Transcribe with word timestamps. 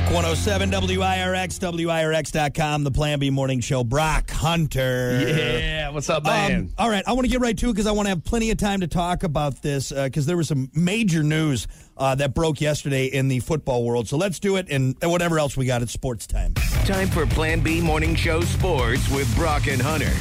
Rock 0.00 0.12
107 0.12 0.70
WIRX, 0.70 1.58
WIRX.com, 1.58 2.84
the 2.84 2.90
Plan 2.90 3.18
B 3.18 3.28
Morning 3.28 3.60
Show. 3.60 3.84
Brock 3.84 4.30
Hunter. 4.30 5.20
Yeah, 5.20 5.90
what's 5.90 6.08
up, 6.08 6.24
man? 6.24 6.52
Um, 6.52 6.68
all 6.78 6.88
right, 6.88 7.04
I 7.06 7.12
want 7.12 7.26
to 7.26 7.30
get 7.30 7.40
right 7.40 7.56
to 7.58 7.68
it 7.68 7.72
because 7.72 7.86
I 7.86 7.92
want 7.92 8.06
to 8.06 8.10
have 8.10 8.24
plenty 8.24 8.50
of 8.50 8.56
time 8.56 8.80
to 8.80 8.86
talk 8.86 9.24
about 9.24 9.60
this 9.60 9.92
because 9.92 10.24
there 10.24 10.38
was 10.38 10.48
some 10.48 10.70
major 10.74 11.22
news 11.22 11.68
uh, 11.98 12.14
that 12.14 12.34
broke 12.34 12.62
yesterday 12.62 13.06
in 13.06 13.28
the 13.28 13.40
football 13.40 13.84
world. 13.84 14.08
So 14.08 14.16
let's 14.16 14.40
do 14.40 14.56
it 14.56 14.68
and 14.70 14.96
whatever 15.02 15.38
else 15.38 15.56
we 15.56 15.66
got 15.66 15.82
at 15.82 15.90
sports 15.90 16.26
time. 16.26 16.54
Time 16.86 17.08
for 17.08 17.26
Plan 17.26 17.60
B 17.60 17.80
Morning 17.82 18.14
Show 18.14 18.40
Sports 18.40 19.08
with 19.10 19.32
Brock 19.36 19.66
and 19.66 19.82
Hunter. 19.82 20.12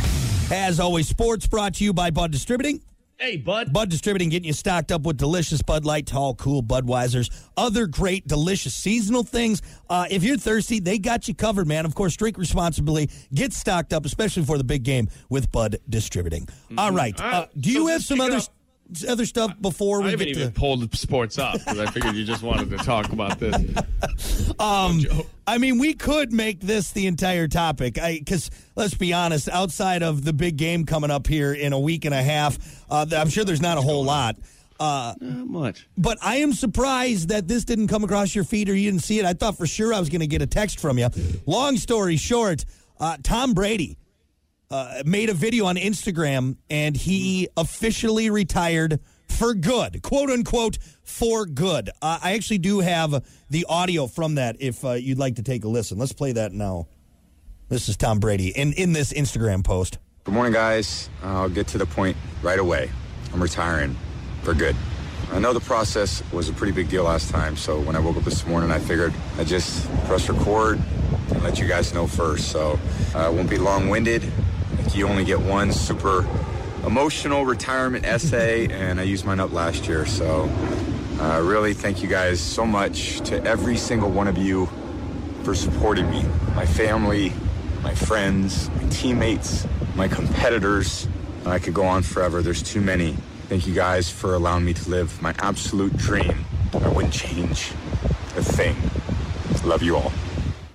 As 0.54 0.80
always, 0.80 1.08
sports 1.08 1.48
brought 1.48 1.76
to 1.76 1.86
you 1.86 1.94
by 1.94 2.10
Bud 2.12 2.32
Distributing. 2.32 2.82
Hey, 3.20 3.38
bud. 3.38 3.72
Bud 3.74 3.90
Distributing 3.90 4.30
getting 4.30 4.48
you 4.48 4.54
stocked 4.54 4.92
up 4.92 5.02
with 5.04 5.18
delicious 5.18 5.62
Bud 5.62 5.86
Light, 5.86 6.06
tall, 6.06 6.36
cool 6.36 6.64
Budweisers, 6.64 7.30
other 7.58 7.86
great, 7.88 8.28
delicious 8.28 8.74
seasonal 8.74 9.24
things. 9.24 9.62
Uh, 9.90 10.06
if 10.10 10.24
you're 10.24 10.38
thirsty, 10.38 10.80
they 10.80 10.98
got 11.00 11.28
you 11.28 11.36
covered, 11.36 11.68
man. 11.68 11.86
Of 11.86 11.96
course, 11.96 12.16
drink 12.16 12.38
responsibly. 12.38 13.10
Get 13.34 13.54
stocked 13.54 13.94
up, 13.94 14.06
especially 14.06 14.44
for 14.46 14.58
the 14.58 14.64
big 14.64 14.84
game 14.84 15.10
with 15.30 15.52
Bud 15.52 15.78
Distributing. 15.90 16.48
All 16.78 16.92
right. 16.92 17.20
All 17.20 17.28
right. 17.28 17.34
Uh, 17.44 17.48
do 17.60 17.72
So 17.72 17.80
you 17.80 17.88
have 17.88 18.04
some 18.04 18.22
other 18.22 18.40
other 19.08 19.28
stuff 19.28 19.54
before 19.62 20.02
I 20.02 20.06
we 20.06 20.12
haven't 20.12 20.28
get 20.30 20.38
even 20.38 20.52
to? 20.52 20.60
pulled 20.60 20.96
sports 20.96 21.38
up 21.38 21.54
because 21.60 21.78
I 21.78 21.86
figured 21.92 22.16
you 22.16 22.26
just 22.26 22.42
wanted 22.42 22.72
to 22.72 22.78
talk 22.78 23.12
about 23.12 23.38
this. 23.40 23.56
Um, 24.60 25.02
I 25.50 25.58
mean, 25.58 25.80
we 25.80 25.96
could 25.96 26.32
make 26.32 26.60
this 26.60 26.92
the 26.92 27.08
entire 27.08 27.48
topic. 27.48 27.96
Because 27.96 28.52
let's 28.76 28.94
be 28.94 29.14
honest, 29.14 29.50
outside 29.50 30.04
of 30.04 30.24
the 30.24 30.32
big 30.32 30.58
game 30.58 30.86
coming 30.86 31.10
up 31.10 31.26
here 31.26 31.54
in 31.54 31.74
a 31.74 31.80
week 31.80 32.06
and 32.06 32.14
a 32.14 32.22
half, 32.22 32.58
uh, 32.90 33.06
I'm 33.16 33.30
sure 33.30 33.44
there's 33.44 33.62
not 33.62 33.78
a 33.78 33.82
whole 33.82 34.04
lot. 34.04 34.36
Uh, 34.80 35.14
Not 35.20 35.48
much. 35.48 35.88
but 35.98 36.18
I 36.22 36.38
am 36.38 36.54
surprised 36.54 37.30
that 37.30 37.48
this 37.48 37.66
didn't 37.66 37.88
come 37.88 38.04
across 38.04 38.34
your 38.34 38.44
feed 38.46 38.70
or 38.70 38.76
you 38.76 38.90
didn't 38.90 39.04
see 39.04 39.20
it. 39.20 39.26
I 39.26 39.34
thought 39.34 39.58
for 39.58 39.68
sure 39.68 39.94
I 39.94 40.00
was 40.00 40.08
going 40.08 40.22
to 40.22 40.28
get 40.28 40.42
a 40.42 40.48
text 40.48 40.80
from 40.80 40.98
you. 41.00 41.10
Long 41.46 41.76
story 41.78 42.16
short, 42.16 42.64
uh, 43.00 43.18
Tom 43.22 43.54
Brady 43.54 43.98
uh, 44.72 45.02
made 45.04 45.30
a 45.30 45.34
video 45.34 45.66
on 45.66 45.76
Instagram 45.76 46.58
and 46.70 46.96
he 46.96 47.50
officially 47.58 48.30
retired 48.30 49.00
for 49.30 49.54
good, 49.54 50.02
quote 50.02 50.30
unquote, 50.30 50.78
for 51.04 51.46
good. 51.46 51.90
Uh, 52.02 52.20
I 52.22 52.34
actually 52.34 52.58
do 52.60 52.80
have 52.80 53.24
the 53.50 53.66
audio 53.70 54.08
from 54.08 54.36
that 54.36 54.58
if 54.60 54.84
uh, 54.84 54.92
you'd 54.92 55.20
like 55.20 55.36
to 55.36 55.44
take 55.44 55.64
a 55.64 55.68
listen. 55.68 55.98
Let's 55.98 56.14
play 56.14 56.34
that 56.34 56.52
now. 56.52 56.88
This 57.70 57.88
is 57.88 57.98
Tom 57.98 58.20
Brady 58.20 58.50
in, 58.50 58.74
in 58.74 58.94
this 58.94 59.14
Instagram 59.14 59.64
post. 59.64 60.00
Good 60.24 60.34
morning, 60.34 60.54
guys. 60.54 61.10
I'll 61.24 61.50
get 61.50 61.68
to 61.68 61.78
the 61.78 61.86
point 61.86 62.18
right 62.42 62.60
away. 62.60 62.90
I'm 63.34 63.42
retiring 63.42 63.96
for 64.44 64.54
good. 64.54 64.76
I 65.32 65.38
know 65.38 65.54
the 65.54 65.60
process 65.60 66.24
was 66.32 66.50
a 66.50 66.54
pretty 66.54 66.74
big 66.74 66.90
deal 66.90 67.04
last 67.04 67.30
time, 67.30 67.56
so 67.56 67.80
when 67.80 67.96
I 67.96 68.00
woke 68.00 68.18
up 68.18 68.24
this 68.24 68.48
morning, 68.48 68.72
I 68.72 68.80
figured 68.80 69.14
I'd 69.38 69.46
just 69.46 69.88
press 70.06 70.28
record 70.28 70.80
and 71.30 71.44
let 71.44 71.60
you 71.60 71.68
guys 71.68 71.94
know 71.94 72.08
first. 72.08 72.52
So 72.52 72.80
uh, 73.14 73.20
I 73.28 73.30
won't 73.30 73.50
be 73.50 73.60
long 73.60 73.90
winded. 73.90 74.24
Like 74.78 74.96
You 74.96 75.08
only 75.08 75.24
get 75.24 75.40
one 75.40 75.72
super 75.72 76.24
emotional 76.90 77.46
retirement 77.46 78.04
essay, 78.04 78.66
and 78.68 79.00
I 79.00 79.04
used 79.04 79.24
mine 79.24 79.40
up 79.40 79.54
last 79.54 79.88
year. 79.88 80.08
So 80.08 80.50
uh, 81.22 81.40
really, 81.44 81.76
thank 81.76 82.02
you 82.02 82.10
guys 82.10 82.42
so 82.42 82.66
much 82.66 83.22
to 83.30 83.44
every 83.46 83.78
single 83.78 84.10
one 84.10 84.28
of 84.28 84.40
you 84.40 84.68
for 85.44 85.54
supporting 85.54 86.10
me, 86.10 86.26
my 86.56 86.66
family, 86.66 87.32
my 87.84 87.94
friends, 87.94 88.72
my 88.72 88.90
teammates, 88.90 89.68
my 89.94 90.08
competitors. 90.08 91.08
I 91.46 91.60
could 91.60 91.76
go 91.76 91.86
on 91.86 92.02
forever. 92.02 92.42
There's 92.42 92.64
too 92.64 92.82
many. 92.82 93.12
Thank 93.50 93.68
you 93.68 93.76
guys 93.76 94.10
for 94.10 94.34
allowing 94.34 94.66
me 94.66 94.74
to 94.74 94.90
live 94.90 95.22
my 95.22 95.36
absolute 95.38 95.96
dream. 95.96 96.44
I 96.74 96.88
wouldn't 96.88 97.14
change 97.14 97.70
a 98.36 98.44
thing. 98.44 98.76
Love 99.64 99.84
you 99.84 99.96
all. 99.96 100.12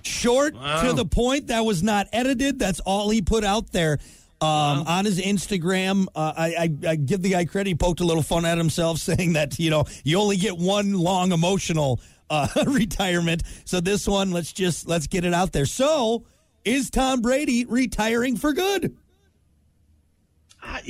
short 0.01 0.53
to 0.53 0.93
the 0.93 1.05
point. 1.05 1.47
That 1.47 1.65
was 1.65 1.83
not 1.83 2.07
edited. 2.13 2.57
That's 2.57 2.79
all 2.79 3.09
he 3.09 3.21
put 3.21 3.43
out 3.43 3.73
there 3.73 3.99
um, 4.41 4.85
on 4.87 5.05
his 5.05 5.19
Instagram. 5.19 6.07
Uh, 6.15 6.33
I, 6.35 6.47
I, 6.47 6.89
I 6.89 6.95
give 6.95 7.21
the 7.21 7.31
guy 7.31 7.45
credit. 7.45 7.69
He 7.69 7.75
poked 7.75 7.99
a 7.99 8.03
little 8.03 8.23
fun 8.23 8.45
at 8.45 8.57
himself, 8.57 8.97
saying 8.99 9.33
that 9.33 9.59
you 9.59 9.69
know 9.69 9.85
you 10.03 10.19
only 10.19 10.37
get 10.37 10.57
one 10.57 10.93
long 10.93 11.31
emotional 11.31 11.99
uh, 12.29 12.47
retirement. 12.67 13.43
So 13.65 13.79
this 13.79 14.07
one, 14.07 14.31
let's 14.31 14.53
just 14.53 14.87
let's 14.87 15.07
get 15.07 15.25
it 15.25 15.33
out 15.33 15.51
there. 15.51 15.65
So 15.65 16.25
is 16.63 16.89
Tom 16.89 17.21
Brady 17.21 17.65
retiring 17.65 18.37
for 18.37 18.53
good? 18.53 18.97
I, 20.61 20.81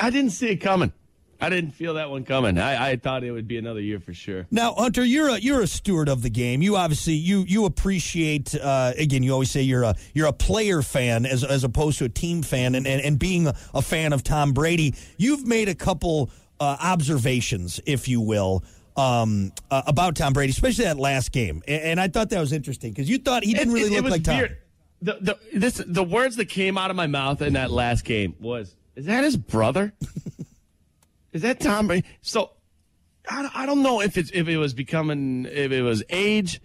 I 0.00 0.10
didn't 0.10 0.30
see 0.30 0.50
it 0.50 0.56
coming. 0.56 0.92
I 1.42 1.48
didn't 1.50 1.72
feel 1.72 1.94
that 1.94 2.08
one 2.08 2.24
coming. 2.24 2.56
I, 2.56 2.90
I 2.92 2.96
thought 2.96 3.24
it 3.24 3.32
would 3.32 3.48
be 3.48 3.58
another 3.58 3.80
year 3.80 3.98
for 3.98 4.14
sure. 4.14 4.46
Now, 4.50 4.74
Hunter, 4.74 5.04
you're 5.04 5.28
a 5.28 5.38
you're 5.38 5.60
a 5.60 5.66
steward 5.66 6.08
of 6.08 6.22
the 6.22 6.30
game. 6.30 6.62
You 6.62 6.76
obviously 6.76 7.14
you 7.14 7.44
you 7.48 7.64
appreciate 7.64 8.54
uh, 8.54 8.92
again. 8.96 9.22
You 9.24 9.32
always 9.32 9.50
say 9.50 9.62
you're 9.62 9.82
a 9.82 9.94
you're 10.14 10.28
a 10.28 10.32
player 10.32 10.82
fan 10.82 11.26
as 11.26 11.42
as 11.42 11.64
opposed 11.64 11.98
to 11.98 12.04
a 12.04 12.08
team 12.08 12.42
fan, 12.42 12.74
and 12.76 12.86
and, 12.86 13.02
and 13.02 13.18
being 13.18 13.48
a, 13.48 13.82
fan 13.82 14.12
of 14.12 14.22
Tom 14.22 14.52
Brady, 14.52 14.94
you've 15.18 15.44
made 15.46 15.68
a 15.68 15.74
couple 15.74 16.30
uh, 16.60 16.76
observations, 16.80 17.80
if 17.86 18.06
you 18.08 18.20
will. 18.20 18.62
Um, 18.96 19.52
uh, 19.70 19.82
about 19.86 20.16
Tom 20.16 20.34
Brady, 20.34 20.50
especially 20.50 20.84
that 20.84 20.98
last 20.98 21.32
game, 21.32 21.62
and, 21.66 21.82
and 21.82 22.00
I 22.00 22.08
thought 22.08 22.28
that 22.30 22.38
was 22.40 22.52
interesting 22.52 22.92
because 22.92 23.08
you 23.08 23.16
thought 23.18 23.42
he 23.42 23.54
didn't 23.54 23.70
It- 23.70 23.74
really 23.74 23.86
it- 23.86 23.92
it 23.92 23.96
look 23.96 24.04
was 24.04 24.12
like 24.12 24.22
Tom. 24.24 24.36
weird. 24.36 24.58
The, 25.00 25.18
the, 25.20 25.58
this, 25.58 25.82
the 25.84 26.04
words 26.04 26.36
that 26.36 26.44
came 26.50 26.78
out 26.78 26.90
of 26.90 26.96
my 26.96 27.08
mouth 27.08 27.42
in 27.42 27.54
that 27.54 27.70
last 27.72 28.04
game 28.04 28.36
was, 28.38 28.76
"Is 28.94 29.06
that 29.06 29.24
his 29.24 29.36
brother? 29.36 29.92
Is 31.32 31.42
that 31.42 31.60
Tom 31.60 31.86
Brady?" 31.86 32.06
So, 32.20 32.50
I, 33.28 33.42
don't- 33.42 33.56
I 33.56 33.66
don't 33.66 33.82
know 33.82 34.00
if 34.00 34.16
it's 34.16 34.30
if 34.32 34.48
it 34.48 34.56
was 34.58 34.74
becoming 34.74 35.46
if 35.46 35.72
it 35.72 35.82
was 35.82 36.02
age, 36.10 36.60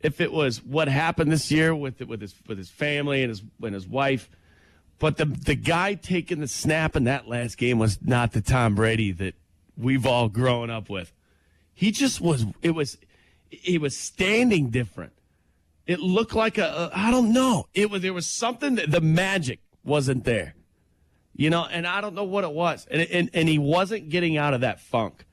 if 0.00 0.20
it 0.20 0.32
was 0.32 0.62
what 0.62 0.88
happened 0.88 1.30
this 1.32 1.50
year 1.50 1.74
with 1.74 2.00
with 2.00 2.20
his 2.20 2.34
with 2.46 2.58
his 2.58 2.70
family 2.70 3.22
and 3.22 3.30
his 3.30 3.42
and 3.62 3.74
his 3.74 3.86
wife. 3.86 4.28
But 4.98 5.16
the 5.16 5.24
the 5.24 5.54
guy 5.56 5.94
taking 5.94 6.40
the 6.40 6.48
snap 6.48 6.94
in 6.96 7.04
that 7.04 7.28
last 7.28 7.58
game 7.58 7.78
was 7.78 7.98
not 8.02 8.32
the 8.32 8.40
Tom 8.40 8.74
Brady 8.74 9.10
that 9.12 9.34
we've 9.76 10.06
all 10.06 10.28
grown 10.28 10.70
up 10.70 10.88
with. 10.88 11.12
He 11.74 11.90
just 11.90 12.20
was. 12.20 12.44
It 12.62 12.70
was. 12.72 12.98
He 13.50 13.78
was 13.78 13.96
standing 13.96 14.70
different. 14.70 15.12
It 15.86 15.98
looked 16.00 16.34
like 16.34 16.56
a. 16.58 16.90
a 16.94 16.98
I 16.98 17.10
don't 17.10 17.32
know. 17.32 17.66
It 17.74 17.90
was. 17.90 18.02
There 18.02 18.12
was 18.12 18.26
something 18.26 18.76
that 18.76 18.90
the 18.90 19.00
magic 19.00 19.58
wasn't 19.82 20.24
there. 20.24 20.54
You 21.34 21.50
know, 21.50 21.64
and 21.64 21.86
I 21.86 22.00
don't 22.00 22.14
know 22.14 22.24
what 22.24 22.44
it 22.44 22.52
was. 22.52 22.86
And 22.90 23.02
and 23.02 23.30
and 23.32 23.48
he 23.48 23.58
wasn't 23.58 24.08
getting 24.08 24.36
out 24.36 24.54
of 24.54 24.60
that 24.60 24.80
funk. 24.80 25.24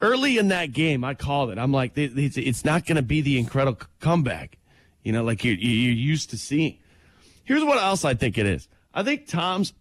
Early 0.00 0.36
in 0.36 0.48
that 0.48 0.72
game, 0.72 1.04
I 1.04 1.14
called 1.14 1.50
it. 1.50 1.58
I'm 1.58 1.72
like, 1.72 1.92
it's, 1.96 2.64
not 2.66 2.84
going 2.84 2.96
to 2.96 3.02
be 3.02 3.22
the 3.22 3.38
incredible 3.38 3.80
comeback. 3.98 4.58
You 5.02 5.12
know, 5.12 5.24
like 5.24 5.42
you're, 5.42 5.54
you're 5.54 5.92
used 5.92 6.30
to 6.30 6.36
seeing. 6.36 6.76
Here's 7.44 7.64
what 7.64 7.78
else 7.78 8.04
I 8.04 8.12
think 8.12 8.36
it 8.36 8.44
is. 8.44 8.68
I 8.92 9.02
think 9.02 9.26
Tom's 9.26 9.72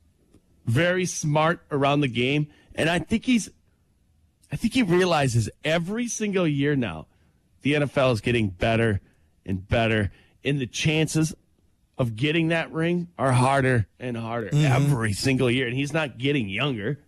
very 0.65 1.05
smart 1.05 1.61
around 1.69 1.99
the 1.99 2.07
game, 2.07 2.47
and 2.75 2.89
I 2.89 2.99
think 2.99 3.25
he's 3.25 3.49
I 4.51 4.55
think 4.55 4.73
he 4.73 4.83
realizes 4.83 5.49
every 5.63 6.07
single 6.07 6.47
year 6.47 6.75
now 6.75 7.07
the 7.61 7.73
NFL 7.73 8.13
is 8.13 8.21
getting 8.21 8.49
better 8.49 9.01
and 9.45 9.67
better, 9.67 10.11
and 10.43 10.59
the 10.59 10.67
chances 10.67 11.33
of 11.97 12.15
getting 12.15 12.49
that 12.49 12.71
ring 12.73 13.07
are 13.17 13.31
harder 13.31 13.87
and 13.99 14.17
harder 14.17 14.49
every 14.53 15.13
single 15.13 15.49
year, 15.49 15.67
and 15.67 15.75
he's 15.75 15.93
not 15.93 16.17
getting 16.17 16.49
younger. 16.49 16.99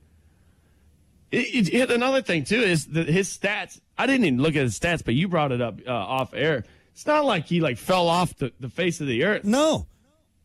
It, 1.31 1.67
it, 1.67 1.73
it- 1.73 1.91
another 1.91 2.21
thing 2.21 2.43
too 2.45 2.61
is 2.61 2.85
that 2.87 3.07
his 3.07 3.27
stats. 3.35 3.79
I 3.97 4.05
didn't 4.05 4.25
even 4.25 4.41
look 4.41 4.55
at 4.55 4.61
his 4.63 4.79
stats, 4.79 5.03
but 5.03 5.13
you 5.13 5.27
brought 5.27 5.51
it 5.51 5.61
up 5.61 5.79
uh, 5.85 5.91
off 5.91 6.33
air. 6.33 6.63
It's 6.93 7.05
not 7.05 7.25
like 7.25 7.45
he 7.45 7.59
like 7.61 7.77
fell 7.77 8.07
off 8.07 8.35
the, 8.37 8.51
the 8.59 8.69
face 8.69 9.01
of 9.01 9.07
the 9.07 9.23
earth. 9.25 9.43
No, 9.43 9.87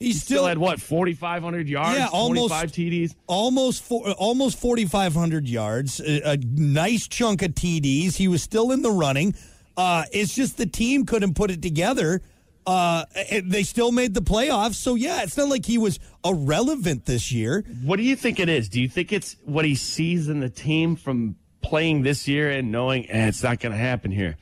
He 0.00 0.12
still 0.12 0.20
still 0.38 0.46
had 0.46 0.58
what 0.58 0.80
forty 0.80 1.14
five 1.14 1.42
hundred 1.42 1.68
yards, 1.68 1.98
Yeah, 1.98 2.08
almost- 2.12 2.50
five 2.52 2.72
TDs. 2.72 3.14
almost 3.28 3.84
four, 3.84 4.10
almost 4.12 4.58
4500 4.58 5.48
yards 5.48 6.00
a, 6.00 6.32
a 6.32 6.36
nice 6.36 7.06
chunk 7.06 7.42
of 7.42 7.52
TDs 7.52 8.16
he 8.16 8.26
was 8.28 8.42
still 8.42 8.72
in 8.72 8.82
the 8.82 8.90
running 8.90 9.34
uh, 9.76 10.04
it's 10.12 10.34
just 10.34 10.56
the 10.58 10.66
team 10.66 11.06
couldn't 11.06 11.34
put 11.34 11.50
it 11.50 11.62
together 11.62 12.20
uh, 12.66 13.04
they 13.44 13.62
still 13.62 13.92
made 13.92 14.14
the 14.14 14.22
playoffs 14.22 14.74
so 14.74 14.94
yeah 14.94 15.22
it's 15.22 15.36
not 15.36 15.48
like 15.48 15.66
he 15.66 15.78
was 15.78 15.98
irrelevant 16.24 17.04
this 17.06 17.32
year 17.32 17.64
What 17.82 17.96
do 17.96 18.02
you 18.02 18.16
think 18.16 18.38
it 18.38 18.48
is? 18.48 18.68
Do 18.68 18.80
you 18.80 18.88
think 18.88 19.12
it's 19.12 19.36
what 19.44 19.64
he 19.64 19.74
sees 19.74 20.28
in 20.28 20.40
the 20.40 20.48
team 20.50 20.96
from 20.96 21.36
playing 21.60 22.02
this 22.02 22.28
year 22.28 22.50
and 22.50 22.70
knowing 22.70 23.10
eh, 23.10 23.28
it's 23.28 23.42
not 23.42 23.60
going 23.60 23.72
to 23.72 23.78
happen 23.78 24.10
here? 24.10 24.36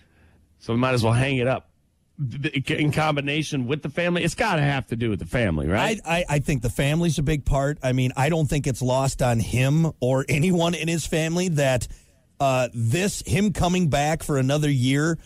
So 0.58 0.72
we 0.74 0.78
might 0.78 0.92
as 0.92 1.02
well 1.02 1.12
hang 1.14 1.38
it 1.38 1.46
up. 1.46 1.68
In 2.68 2.92
combination 2.92 3.66
with 3.66 3.80
the 3.80 3.88
family, 3.88 4.22
it's 4.22 4.34
got 4.34 4.56
to 4.56 4.62
have 4.62 4.86
to 4.88 4.96
do 4.96 5.08
with 5.08 5.20
the 5.20 5.26
family, 5.26 5.66
right? 5.66 5.98
I, 6.04 6.16
I, 6.18 6.24
I 6.28 6.38
think 6.40 6.60
the 6.60 6.68
family's 6.68 7.18
a 7.18 7.22
big 7.22 7.46
part. 7.46 7.78
I 7.82 7.92
mean, 7.92 8.12
I 8.14 8.28
don't 8.28 8.46
think 8.46 8.66
it's 8.66 8.82
lost 8.82 9.22
on 9.22 9.40
him 9.40 9.90
or 10.00 10.26
anyone 10.28 10.74
in 10.74 10.86
his 10.86 11.06
family 11.06 11.48
that 11.48 11.88
uh, 12.38 12.68
this, 12.74 13.22
him 13.26 13.54
coming 13.54 13.88
back 13.88 14.22
for 14.22 14.36
another 14.36 14.68
year, 14.70 15.16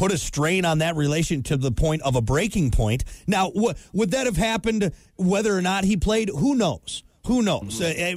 put 0.00 0.12
a 0.12 0.16
strain 0.16 0.64
on 0.64 0.78
that 0.78 0.96
relation 0.96 1.42
to 1.42 1.58
the 1.58 1.70
point 1.70 2.00
of 2.00 2.16
a 2.16 2.22
breaking 2.22 2.70
point. 2.70 3.04
Now, 3.26 3.50
w- 3.50 3.74
would 3.92 4.12
that 4.12 4.24
have 4.24 4.38
happened 4.38 4.92
whether 5.16 5.54
or 5.54 5.60
not 5.60 5.84
he 5.84 5.98
played? 5.98 6.30
Who 6.30 6.54
knows? 6.54 7.02
Who 7.26 7.42
knows? 7.42 7.82
Uh, 7.82 8.16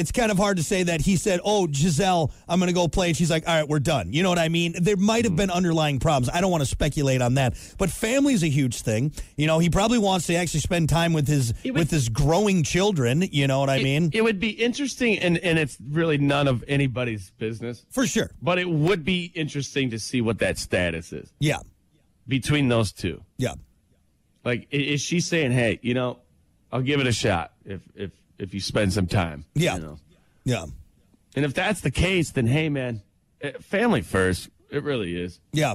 it's 0.00 0.10
kind 0.10 0.32
of 0.32 0.38
hard 0.38 0.56
to 0.56 0.62
say 0.62 0.82
that 0.84 1.02
he 1.02 1.16
said, 1.16 1.40
"Oh, 1.44 1.66
Gisele, 1.66 2.32
I'm 2.48 2.58
going 2.58 2.68
to 2.68 2.74
go 2.74 2.88
play," 2.88 3.08
and 3.08 3.16
she's 3.16 3.30
like, 3.30 3.46
"All 3.46 3.54
right, 3.54 3.68
we're 3.68 3.78
done." 3.78 4.12
You 4.12 4.22
know 4.22 4.30
what 4.30 4.38
I 4.38 4.48
mean? 4.48 4.74
There 4.80 4.96
might 4.96 5.24
have 5.24 5.32
hmm. 5.32 5.36
been 5.36 5.50
underlying 5.50 5.98
problems. 6.00 6.30
I 6.32 6.40
don't 6.40 6.50
want 6.50 6.62
to 6.62 6.68
speculate 6.68 7.20
on 7.22 7.34
that, 7.34 7.54
but 7.78 7.90
family 7.90 8.34
is 8.34 8.42
a 8.42 8.48
huge 8.48 8.80
thing. 8.82 9.12
You 9.36 9.46
know, 9.46 9.58
he 9.58 9.68
probably 9.70 9.98
wants 9.98 10.26
to 10.28 10.34
actually 10.34 10.60
spend 10.60 10.88
time 10.88 11.12
with 11.12 11.28
his 11.28 11.52
would- 11.64 11.74
with 11.74 11.90
his 11.90 12.08
growing 12.08 12.62
children. 12.62 13.22
You 13.30 13.46
know 13.46 13.60
what 13.60 13.70
I 13.70 13.82
mean? 13.82 14.10
It 14.12 14.22
would 14.22 14.40
be 14.40 14.50
interesting, 14.50 15.18
and, 15.18 15.38
and 15.38 15.58
it's 15.58 15.76
really 15.88 16.18
none 16.18 16.48
of 16.48 16.64
anybody's 16.66 17.30
business, 17.38 17.84
For 17.90 18.06
sure. 18.06 18.30
but 18.40 18.58
it 18.58 18.68
would 18.68 19.04
be 19.04 19.30
interesting 19.34 19.90
to 19.90 19.98
see 19.98 20.20
what 20.20 20.38
that 20.38 20.58
status 20.58 21.12
is 21.12 21.32
Yeah. 21.38 21.58
between 22.26 22.68
those 22.68 22.92
two. 22.92 23.22
Yeah. 23.36 23.54
Like, 24.44 24.68
i- 24.72 24.76
is 24.76 25.02
she 25.02 25.20
saying, 25.20 25.52
"Hey, 25.52 25.78
you 25.82 25.94
know, 25.94 26.18
I'll 26.72 26.82
give 26.82 27.00
it 27.00 27.06
a 27.06 27.12
shot 27.12 27.52
if 27.64 27.80
if 27.94 28.10
if 28.40 28.54
you 28.54 28.60
spend 28.60 28.92
some 28.92 29.06
time"? 29.06 29.44
Yeah. 29.54 29.76
You 29.76 29.82
know? 29.82 29.98
Yeah. 30.44 30.66
And 31.36 31.44
if 31.44 31.54
that's 31.54 31.80
the 31.80 31.90
case, 31.90 32.30
then 32.30 32.46
hey, 32.46 32.68
man, 32.68 33.02
eh, 33.40 33.52
family 33.60 34.02
first. 34.02 34.48
It 34.70 34.82
really 34.82 35.20
is. 35.20 35.40
Yeah. 35.52 35.74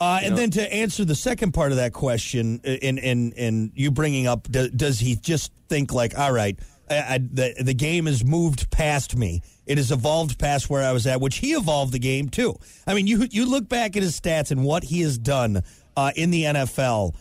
Uh, 0.00 0.20
and 0.22 0.36
then 0.36 0.50
to 0.50 0.72
answer 0.72 1.04
the 1.04 1.14
second 1.14 1.52
part 1.52 1.72
of 1.72 1.76
that 1.76 1.92
question, 1.92 2.60
and 2.64 2.98
and 2.98 3.34
and 3.34 3.70
you 3.74 3.90
bringing 3.90 4.26
up, 4.26 4.50
do, 4.50 4.68
does 4.70 4.98
he 4.98 5.14
just 5.14 5.52
think 5.68 5.92
like, 5.92 6.18
all 6.18 6.32
right, 6.32 6.58
I, 6.88 6.94
I, 6.94 7.18
the 7.18 7.54
the 7.60 7.74
game 7.74 8.06
has 8.06 8.24
moved 8.24 8.70
past 8.70 9.14
me. 9.14 9.42
It 9.66 9.76
has 9.76 9.92
evolved 9.92 10.38
past 10.38 10.70
where 10.70 10.82
I 10.82 10.92
was 10.92 11.06
at, 11.06 11.20
which 11.20 11.36
he 11.36 11.52
evolved 11.52 11.92
the 11.92 11.98
game 11.98 12.30
too. 12.30 12.56
I 12.86 12.94
mean, 12.94 13.06
you 13.06 13.26
you 13.30 13.44
look 13.44 13.68
back 13.68 13.94
at 13.94 14.02
his 14.02 14.18
stats 14.18 14.50
and 14.50 14.64
what 14.64 14.84
he 14.84 15.02
has 15.02 15.18
done 15.18 15.62
uh, 15.96 16.12
in 16.16 16.30
the 16.30 16.44
NFL. 16.44 17.14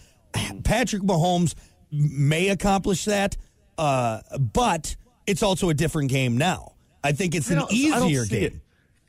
Patrick 0.64 1.02
Mahomes 1.02 1.56
may 1.92 2.48
accomplish 2.48 3.06
that, 3.06 3.36
uh, 3.80 4.22
but 4.38 4.96
it's 5.26 5.42
also 5.42 5.70
a 5.70 5.74
different 5.74 6.10
game 6.10 6.38
now. 6.38 6.74
I 7.04 7.14
think 7.14 7.34
it's 7.34 7.50
I 7.50 7.56
an 7.56 7.60
I 7.62 7.68
easier 7.72 8.26
see 8.26 8.40
game. 8.40 8.44
it. 8.44 8.54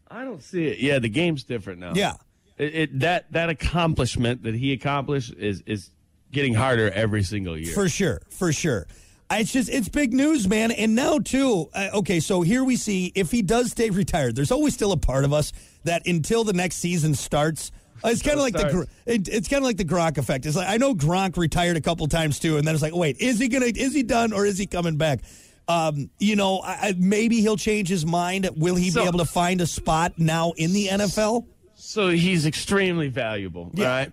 I 0.08 0.25
don't 0.25 0.43
see 0.43 0.67
it. 0.67 0.78
Yeah, 0.78 0.99
the 1.00 1.08
game's 1.08 1.44
different 1.44 1.81
now. 1.81 1.93
Yeah. 1.94 2.14
It, 2.56 2.75
it 2.75 3.00
that 3.00 3.32
that 3.32 3.49
accomplishment 3.49 4.44
that 4.44 4.55
he 4.55 4.72
accomplished 4.72 5.34
is 5.37 5.62
is 5.67 5.90
getting 6.31 6.55
harder 6.55 6.90
every 6.90 7.22
single 7.22 7.58
year. 7.58 7.75
For 7.75 7.88
sure, 7.88 8.22
for 8.31 8.52
sure. 8.52 8.87
It's 9.32 9.52
just 9.52 9.69
it's 9.69 9.88
big 9.88 10.12
news, 10.12 10.49
man. 10.49 10.70
And 10.70 10.94
now 10.94 11.19
too. 11.19 11.69
Uh, 11.75 11.90
okay, 11.94 12.20
so 12.20 12.43
here 12.43 12.64
we 12.64 12.76
see 12.76 13.12
if 13.14 13.31
he 13.31 13.43
does 13.43 13.70
stay 13.70 13.90
retired, 13.90 14.37
there's 14.37 14.50
always 14.52 14.75
still 14.75 14.93
a 14.93 14.96
part 14.96 15.25
of 15.25 15.32
us 15.32 15.52
that 15.84 16.06
until 16.06 16.44
the 16.44 16.52
next 16.52 16.76
season 16.76 17.14
starts. 17.14 17.72
Uh, 18.05 18.08
It's 18.08 18.23
kind 18.23 18.35
of 18.37 18.43
like 18.43 18.55
the 18.55 18.87
it, 19.06 19.29
it's 19.29 19.49
kind 19.49 19.58
of 19.62 19.64
like 19.67 19.76
the 19.76 19.85
Gronk 19.85 20.19
effect. 20.19 20.47
It's 20.47 20.56
like 20.56 20.69
I 20.69 20.76
know 20.76 20.94
Gronk 20.94 21.37
retired 21.37 21.76
a 21.76 21.81
couple 21.81 22.06
times 22.08 22.38
too, 22.38 22.56
and 22.56 22.67
then 22.67 22.75
it's 22.75 22.82
like, 22.82 22.94
wait, 22.94 23.19
is 23.19 23.38
he 23.38 23.49
gonna 23.49 23.67
is 23.67 23.94
he 23.94 24.02
done 24.02 24.32
or 24.32 24.44
is 24.47 24.58
he 24.58 24.67
coming 24.67 24.97
back? 24.97 25.20
Um, 25.69 26.11
you 26.19 26.35
know, 26.35 26.58
I, 26.58 26.70
I, 26.88 26.94
maybe 26.99 27.41
he'll 27.41 27.56
change 27.56 27.88
his 27.88 28.05
mind. 28.05 28.49
Will 28.56 28.75
he 28.75 28.91
So- 28.91 29.02
be 29.02 29.08
able 29.08 29.20
to 29.20 29.25
find 29.25 29.61
a 29.61 29.67
spot 29.67 30.14
now 30.19 30.52
in 30.56 30.73
the 30.73 30.88
NFL? 30.88 31.47
So 31.75 32.08
he's 32.08 32.44
extremely 32.44 33.08
valuable, 33.08 33.70
Yeah. 33.75 33.87
right? 33.88 34.12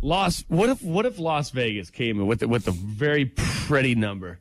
Las 0.00 0.44
what 0.48 0.68
if 0.70 0.82
what 0.82 1.06
if 1.06 1.18
Las 1.18 1.50
Vegas 1.50 1.90
came 1.90 2.18
in 2.20 2.26
with 2.26 2.40
the, 2.40 2.48
with 2.48 2.66
a 2.66 2.72
very 2.72 3.26
pretty 3.26 3.94
number? 3.94 4.38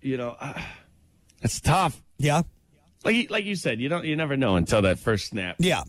You 0.00 0.16
know, 0.18 0.36
uh, 0.38 0.60
it's 1.42 1.60
tough. 1.60 2.00
Yeah, 2.18 2.42
Like 3.04 3.16
you- 3.16 3.26
like 3.28 3.44
you 3.44 3.56
said, 3.56 3.80
you 3.80 3.88
don't 3.88 4.04
you 4.04 4.14
never 4.14 4.36
know 4.36 4.56
until 4.56 4.82
that 4.82 4.98
first 5.00 5.26
snap. 5.28 5.56
Yeah. 5.58 5.82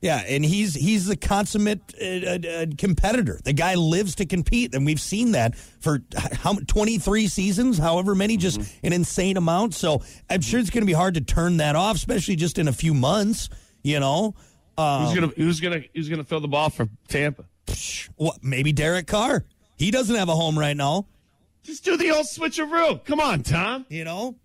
Yeah, 0.00 0.22
and 0.28 0.44
he's 0.44 0.74
he's 0.74 1.06
the 1.06 1.16
consummate 1.16 1.80
uh, 2.00 2.04
uh, 2.04 2.62
uh, 2.62 2.66
competitor. 2.78 3.40
The 3.42 3.52
guy 3.52 3.74
lives 3.74 4.14
to 4.16 4.26
compete, 4.26 4.72
and 4.74 4.86
we've 4.86 5.00
seen 5.00 5.32
that 5.32 5.56
for 5.56 6.02
how 6.16 6.54
twenty 6.68 6.98
three 6.98 7.26
seasons, 7.26 7.78
however 7.78 8.14
many, 8.14 8.36
just 8.36 8.60
an 8.84 8.92
insane 8.92 9.36
amount. 9.36 9.74
So 9.74 10.02
I'm 10.30 10.40
sure 10.40 10.60
it's 10.60 10.70
going 10.70 10.82
to 10.82 10.86
be 10.86 10.92
hard 10.92 11.14
to 11.14 11.20
turn 11.20 11.56
that 11.56 11.74
off, 11.74 11.96
especially 11.96 12.36
just 12.36 12.58
in 12.58 12.68
a 12.68 12.72
few 12.72 12.94
months. 12.94 13.48
You 13.82 13.98
know, 13.98 14.34
uh, 14.76 15.04
Who's 15.06 15.14
gonna 15.14 15.32
who's 15.36 15.60
gonna 15.60 15.82
who's 15.94 16.08
gonna 16.08 16.24
fill 16.24 16.40
the 16.40 16.48
ball 16.48 16.70
for 16.70 16.88
Tampa? 17.08 17.44
what? 18.16 18.38
Maybe 18.42 18.72
Derek 18.72 19.08
Carr. 19.08 19.44
He 19.76 19.90
doesn't 19.90 20.14
have 20.14 20.28
a 20.28 20.34
home 20.34 20.56
right 20.58 20.76
now. 20.76 21.06
Just 21.64 21.84
do 21.84 21.96
the 21.96 22.12
old 22.12 22.26
switcheroo. 22.26 23.04
Come 23.04 23.20
on, 23.20 23.42
Tom. 23.42 23.84
You 23.88 24.04
know, 24.04 24.36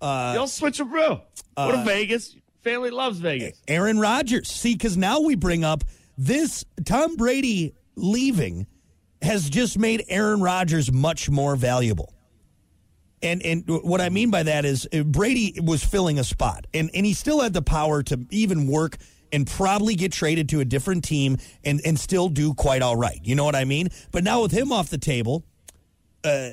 the 0.00 0.36
old 0.38 0.48
switcheroo. 0.48 1.22
What 1.54 1.74
a 1.74 1.84
Vegas. 1.84 2.36
Family 2.62 2.90
loves 2.90 3.18
Vegas. 3.18 3.60
Aaron 3.68 3.98
Rodgers. 3.98 4.50
See, 4.50 4.74
because 4.74 4.96
now 4.96 5.20
we 5.20 5.34
bring 5.34 5.64
up 5.64 5.84
this 6.18 6.64
Tom 6.84 7.16
Brady 7.16 7.74
leaving 7.96 8.66
has 9.22 9.48
just 9.48 9.78
made 9.78 10.04
Aaron 10.08 10.40
Rodgers 10.40 10.92
much 10.92 11.30
more 11.30 11.56
valuable. 11.56 12.12
And 13.22 13.42
and 13.42 13.64
what 13.66 14.00
I 14.00 14.08
mean 14.08 14.30
by 14.30 14.42
that 14.44 14.64
is 14.64 14.88
uh, 14.92 15.02
Brady 15.02 15.58
was 15.62 15.84
filling 15.84 16.18
a 16.18 16.24
spot, 16.24 16.66
and 16.72 16.90
and 16.94 17.04
he 17.04 17.12
still 17.12 17.40
had 17.40 17.52
the 17.52 17.62
power 17.62 18.02
to 18.04 18.20
even 18.30 18.66
work 18.66 18.96
and 19.32 19.46
probably 19.46 19.94
get 19.94 20.12
traded 20.12 20.48
to 20.50 20.60
a 20.60 20.64
different 20.64 21.04
team 21.04 21.36
and 21.62 21.80
and 21.84 21.98
still 21.98 22.28
do 22.30 22.54
quite 22.54 22.80
all 22.80 22.96
right. 22.96 23.20
You 23.22 23.34
know 23.34 23.44
what 23.44 23.56
I 23.56 23.64
mean? 23.64 23.88
But 24.10 24.24
now 24.24 24.42
with 24.42 24.52
him 24.52 24.72
off 24.72 24.88
the 24.88 24.98
table, 24.98 25.44
uh, 26.24 26.50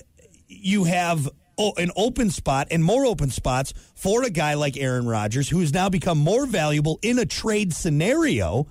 you 0.47 0.83
have 0.83 1.29
an 1.57 1.91
open 1.95 2.29
spot 2.29 2.67
and 2.71 2.83
more 2.83 3.05
open 3.05 3.29
spots 3.29 3.73
for 3.95 4.23
a 4.23 4.29
guy 4.29 4.53
like 4.53 4.77
Aaron 4.77 5.07
Rodgers, 5.07 5.49
who 5.49 5.59
has 5.59 5.73
now 5.73 5.89
become 5.89 6.17
more 6.17 6.45
valuable 6.45 6.99
in 7.01 7.17
a 7.19 7.25
trade 7.25 7.73
scenario 7.73 8.67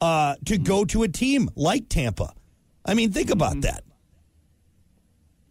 uh, 0.00 0.36
to 0.44 0.58
go 0.58 0.84
to 0.84 1.02
a 1.02 1.08
team 1.08 1.48
like 1.56 1.88
Tampa. 1.88 2.32
I 2.84 2.94
mean, 2.94 3.12
think 3.12 3.30
about 3.30 3.62
that. 3.62 3.84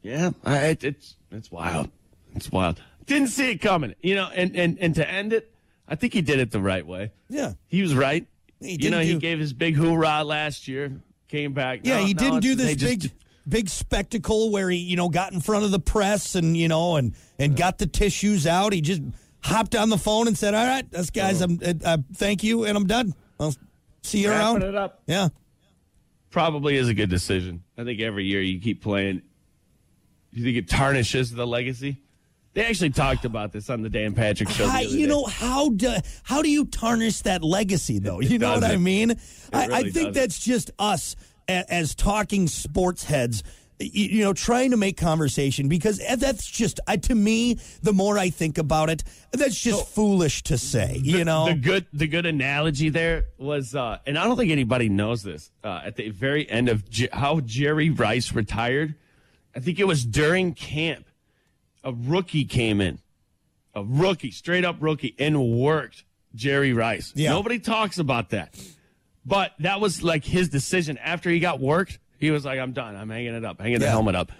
Yeah, 0.02 0.32
I, 0.44 0.58
it, 0.66 0.84
it's 0.84 1.16
it's 1.32 1.52
wild. 1.52 1.90
It's 2.36 2.52
wild. 2.52 2.82
Didn't 3.06 3.30
see 3.30 3.52
it 3.52 3.58
coming. 3.58 3.96
You 4.02 4.16
know, 4.16 4.30
and 4.34 4.56
and 4.56 4.78
and 4.80 4.96
to 4.96 5.10
end 5.10 5.34
it, 5.34 5.52
I 5.88 5.96
think 5.96 6.14
he 6.14 6.22
did 6.22 6.40
it 6.40 6.52
the 6.52 6.60
right 6.60 6.86
way. 6.86 7.12
Yeah. 7.30 7.54
He 7.68 7.82
was 7.82 7.96
right. 7.96 8.28
He 8.60 8.78
you 8.80 8.92
know, 8.92 9.00
he 9.00 9.16
gave 9.16 9.40
his 9.40 9.54
big 9.54 9.76
hoorah 9.76 10.24
last 10.24 10.68
year. 10.68 10.92
Came 11.28 11.54
back. 11.54 11.80
Yeah, 11.84 12.00
Now- 12.00 12.06
he 12.06 12.14
didn't 12.14 12.42
do 12.42 12.54
this 12.56 12.76
big 12.76 13.02
just- 13.02 13.14
big 13.48 13.70
spectacle 13.70 14.52
where 14.52 14.70
he, 14.70 14.78
you 14.78 14.96
know, 14.96 15.10
got 15.10 15.34
in 15.34 15.42
front 15.42 15.66
of 15.66 15.72
the 15.72 15.80
press 15.80 16.36
and, 16.36 16.56
you 16.56 16.68
know, 16.68 16.96
and 16.96 17.14
and 17.40 17.56
got 17.56 17.78
the 17.78 17.88
tissues 17.88 18.48
out. 18.48 18.74
He 18.74 18.82
just 18.82 19.02
hopped 19.42 19.76
on 19.76 19.90
the 19.90 19.98
phone 19.98 20.28
and 20.28 20.38
said, 20.38 20.54
"All 20.54 20.66
right, 20.66 20.90
that's 20.92 21.10
guys, 21.10 21.42
I'm 21.42 21.60
uh, 21.64 21.74
uh, 21.84 21.98
thank 22.16 22.44
you 22.44 22.66
and 22.66 22.78
I'm 22.78 22.88
done. 22.88 23.14
I'll 23.40 23.56
see 24.02 24.24
you 24.24 24.30
Wrapping 24.30 24.64
around." 24.64 24.64
it 24.64 24.76
up. 24.76 25.02
Yeah. 25.06 25.30
Probably 26.30 26.78
is 26.78 26.88
a 26.88 26.96
good 26.96 27.10
decision. 27.10 27.64
I 27.78 27.84
think 27.84 28.02
every 28.02 28.26
year 28.26 28.42
you 28.42 28.60
keep 28.60 28.82
playing. 28.82 29.22
You 30.32 30.44
think 30.44 30.58
it 30.58 30.68
tarnishes 30.68 31.32
the 31.32 31.46
legacy? 31.46 32.02
They 32.54 32.66
actually 32.66 32.92
talked 32.92 33.26
about 33.26 33.52
this 33.52 33.70
on 33.70 33.82
the 33.82 33.90
Dan 33.90 34.14
Patrick 34.14 34.50
show. 34.50 34.66
I, 34.66 34.82
you 34.82 35.08
day. 35.08 35.14
know 35.14 35.26
how 35.26 35.70
do 35.70 35.96
how 36.24 36.42
do 36.42 36.50
you 36.50 36.66
tarnish 36.66 37.22
that 37.22 37.44
legacy 37.44 38.00
though? 38.00 38.20
You 38.20 38.40
know 38.40 38.54
what 38.54 38.64
I 38.64 38.78
mean? 38.78 39.12
I, 39.52 39.66
I 39.66 39.82
think 39.84 39.94
doesn't. 39.94 40.14
that's 40.14 40.40
just 40.40 40.72
us 40.78 41.16
as, 41.48 41.96
talking 41.96 42.48
sports 42.48 43.04
heads. 43.04 43.44
You, 43.80 44.24
know, 44.24 44.34
trying 44.34 44.72
to 44.72 44.78
make 44.78 44.96
conversation 44.96 45.68
because 45.68 46.00
that's 46.18 46.46
just 46.46 46.80
to 47.02 47.16
me. 47.16 47.60
The 47.82 47.92
more 47.92 48.18
I 48.18 48.30
think 48.30 48.58
about 48.58 48.90
it, 48.90 49.04
that's 49.32 49.60
just 49.60 49.88
foolish 49.88 50.44
to 50.44 50.58
say. 50.58 51.02
You 51.04 51.26
know, 51.26 51.48
the 51.48 51.56
good 51.56 51.88
the 51.92 52.08
good 52.08 52.26
analogy 52.26 52.90
there 52.90 53.26
was, 53.38 53.76
uh, 53.76 53.98
and 54.06 54.18
I 54.18 54.24
don't 54.26 54.38
think 54.38 54.52
anybody 54.52 54.88
knows 54.88 55.24
this. 55.24 55.52
Uh, 55.64 55.82
at 55.84 55.98
the 55.98 56.12
very 56.12 56.50
end 56.50 56.70
of 56.70 56.90
J- 56.90 57.10
how 57.12 57.42
Jerry 57.42 57.90
Rice 57.90 58.32
retired, 58.32 58.96
I 59.56 59.60
think 59.60 59.80
it 59.80 59.88
was 59.88 60.06
during 60.06 60.54
camp. 60.54 61.08
A 61.84 61.92
rookie 61.92 62.46
came 62.46 62.80
in, 62.80 63.00
a 63.76 63.84
rookie, 63.84 64.32
straight 64.32 64.64
up 64.64 64.78
rookie, 64.80 65.16
and 65.20 65.60
worked 65.60 66.06
Jerry 66.36 66.74
Rice. 66.74 67.12
Yeah. 67.16 67.32
Nobody 67.32 67.60
talks 67.60 67.98
about 68.00 68.30
that, 68.30 68.56
but 69.26 69.52
that 69.60 69.80
was 69.82 70.04
like 70.04 70.24
his 70.26 70.50
decision 70.50 70.98
after 70.98 71.30
he 71.30 71.40
got 71.40 71.60
worked. 71.60 72.00
He 72.20 72.32
was 72.32 72.46
like, 72.46 72.60
"I'm 72.60 72.72
done. 72.74 72.96
I'm 72.96 73.10
hanging 73.10 73.36
it 73.36 73.44
up, 73.46 73.60
hanging 73.62 73.80
the 73.80 73.86
Yeah. 73.86 73.92
helmet 73.92 74.16
up." 74.16 74.32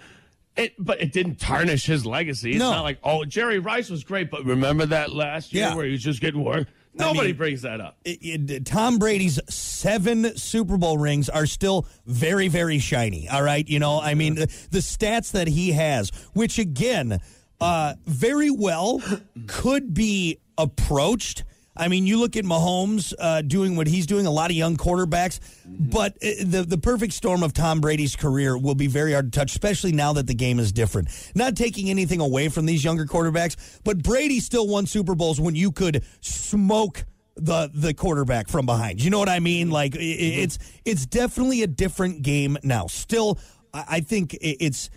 It, 0.56 0.74
but 0.78 1.00
it 1.02 1.12
didn't 1.12 1.40
tarnish 1.40 1.84
his 1.86 2.06
legacy. 2.06 2.50
It's 2.52 2.58
No. 2.60 2.70
not 2.70 2.82
like, 2.82 2.98
oh, 3.02 3.24
Jerry 3.24 3.58
Rice 3.58 3.90
was 3.90 4.04
great, 4.04 4.30
but 4.30 4.44
remember 4.44 4.86
that 4.86 5.12
last 5.12 5.52
year 5.52 5.64
Yeah. 5.64 5.74
where 5.74 5.84
he 5.84 5.90
was 5.92 6.02
just 6.02 6.20
getting 6.20 6.44
work? 6.44 6.68
Nobody 6.96 7.28
mean- 7.30 7.36
brings 7.36 7.62
that 7.62 7.80
up. 7.80 7.96
it- 8.04 8.20
it- 8.50 8.64
Tom 8.64 8.98
Brady's 8.98 9.40
seven 9.52 10.36
Super 10.36 10.76
Bowl 10.76 10.96
rings 10.96 11.28
are 11.28 11.44
still 11.46 11.88
very, 12.06 12.46
very 12.46 12.78
shiny. 12.78 13.28
All 13.28 13.42
right, 13.42 13.68
you 13.68 13.80
know, 13.80 14.00
I 14.00 14.14
mean, 14.14 14.36
the, 14.36 14.46
the 14.70 14.78
stats 14.78 15.32
that 15.32 15.48
he 15.48 15.72
has, 15.72 16.10
which 16.34 16.56
again, 16.60 17.18
uh, 17.60 17.94
very 18.06 18.50
well 18.52 19.02
could 19.48 19.92
be 19.92 20.38
approached. 20.56 21.42
I 21.76 21.88
mean, 21.88 22.06
you 22.06 22.18
look 22.20 22.36
at 22.36 22.44
Mahomes 22.44 23.12
uh, 23.18 23.42
doing 23.42 23.74
what 23.74 23.86
he's 23.88 24.06
doing, 24.06 24.26
a 24.26 24.30
lot 24.30 24.50
of 24.50 24.56
young 24.56 24.76
quarterbacks, 24.76 25.40
but 25.66 26.12
uh, 26.22 26.28
the 26.44 26.64
the 26.68 26.78
perfect 26.78 27.12
storm 27.14 27.42
of 27.42 27.52
Tom 27.52 27.80
Brady's 27.80 28.14
career 28.14 28.56
will 28.56 28.76
be 28.76 28.86
very 28.86 29.12
hard 29.12 29.32
to 29.32 29.38
touch, 29.40 29.50
especially 29.52 29.92
now 29.92 30.12
that 30.12 30.26
the 30.28 30.34
game 30.34 30.58
is 30.60 30.70
different. 30.72 31.08
Not 31.34 31.56
taking 31.56 31.90
anything 31.90 32.20
away 32.20 32.48
from 32.48 32.66
these 32.66 32.84
younger 32.84 33.06
quarterbacks, 33.06 33.80
but 33.82 34.02
Brady 34.02 34.38
still 34.40 34.68
won 34.68 34.86
Super 34.86 35.14
Bowls 35.16 35.40
when 35.40 35.54
you 35.56 35.72
could 35.72 36.04
smoke 36.20 37.04
the 37.36 37.68
the 37.74 37.92
quarterback 37.92 38.46
from 38.48 38.66
behind. 38.66 39.02
You 39.02 39.10
know 39.10 39.18
what 39.18 39.28
I 39.28 39.40
mean? 39.40 39.70
Like 39.70 39.96
i- 39.96 39.98
i- 39.98 40.02
it's 40.44 40.58
it's 40.84 41.06
definitely 41.06 41.62
a 41.62 41.66
different 41.66 42.22
game 42.22 42.56
now. 42.62 42.86
Still, 42.86 43.38
I 43.72 43.84
I 43.88 44.00
think 44.00 44.36
it's 44.40 44.90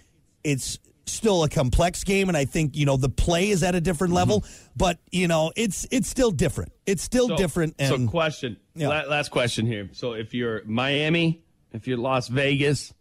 it's 0.44 0.78
still 1.14 1.44
a 1.44 1.50
complex 1.50 2.04
game, 2.04 2.28
and 2.30 2.38
I 2.38 2.46
think 2.46 2.76
you 2.76 2.86
know 2.86 2.98
the 2.98 3.10
play 3.10 3.50
is 3.50 3.64
at 3.64 3.76
a 3.76 3.82
different 3.82 4.14
level. 4.14 4.44
But 4.76 5.00
you 5.12 5.28
know, 5.28 5.52
it's 5.56 5.88
it's 5.92 6.08
still 6.10 6.32
different. 6.32 6.72
It's 6.86 7.04
still 7.04 7.28
So- 7.30 7.38
different. 7.38 7.76
So, 7.80 8.08
question. 8.08 8.58
Yeah. 8.76 8.90
La- 8.90 9.04
last 9.10 9.30
question 9.30 9.66
here. 9.66 9.90
So, 9.94 10.14
if 10.14 10.34
you're 10.34 10.64
Miami, 10.66 11.44
if 11.74 11.88
you're 11.88 11.98
Las 11.98 12.28
Vegas, 12.28 12.94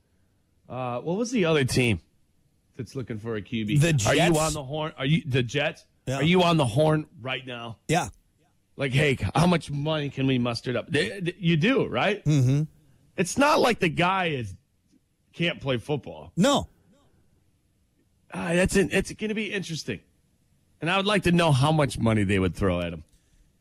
uh, 0.68 1.00
what 1.00 1.16
was 1.16 1.30
the 1.30 1.44
other 1.44 1.64
team 1.64 2.00
that's 2.76 2.94
looking 2.96 3.18
for 3.18 3.36
a 3.36 3.42
QB? 3.42 3.80
The 3.80 3.92
Jets. 3.92 4.06
Are 4.06 4.14
you 4.16 4.38
on 4.38 4.52
the 4.52 4.62
horn? 4.64 4.92
Are 4.98 5.06
you 5.06 5.22
the 5.26 5.42
Jets? 5.42 5.84
Yeah. 6.06 6.16
Are 6.16 6.22
you 6.22 6.42
on 6.42 6.56
the 6.56 6.66
horn 6.66 7.06
right 7.20 7.44
now? 7.46 7.78
yeah, 7.88 8.08
Like, 8.76 8.92
hey, 8.92 9.18
how 9.34 9.46
much 9.46 9.70
money 9.72 10.08
can 10.10 10.26
we 10.28 10.38
muster 10.38 10.76
up? 10.78 10.88
They- 10.88 11.18
they- 11.20 11.34
You 11.38 11.56
do, 11.56 11.86
right? 11.86 12.24
Mm-hmm. 12.24 12.62
It's 13.16 13.36
not 13.38 13.58
like 13.60 13.80
the 13.80 13.88
guy 13.88 14.26
is 14.26 14.54
can't 15.32 15.60
play 15.60 15.78
football. 15.78 16.32
no, 16.36 16.68
Ah, 18.32 18.52
that's 18.54 18.76
it. 18.76 18.92
It's 18.92 19.12
going 19.12 19.28
to 19.28 19.34
be 19.34 19.52
interesting, 19.52 20.00
and 20.80 20.90
I 20.90 20.96
would 20.96 21.06
like 21.06 21.22
to 21.24 21.32
know 21.32 21.52
how 21.52 21.72
much 21.72 21.98
money 21.98 22.24
they 22.24 22.38
would 22.38 22.54
throw 22.54 22.80
at 22.80 22.92
him. 22.92 23.04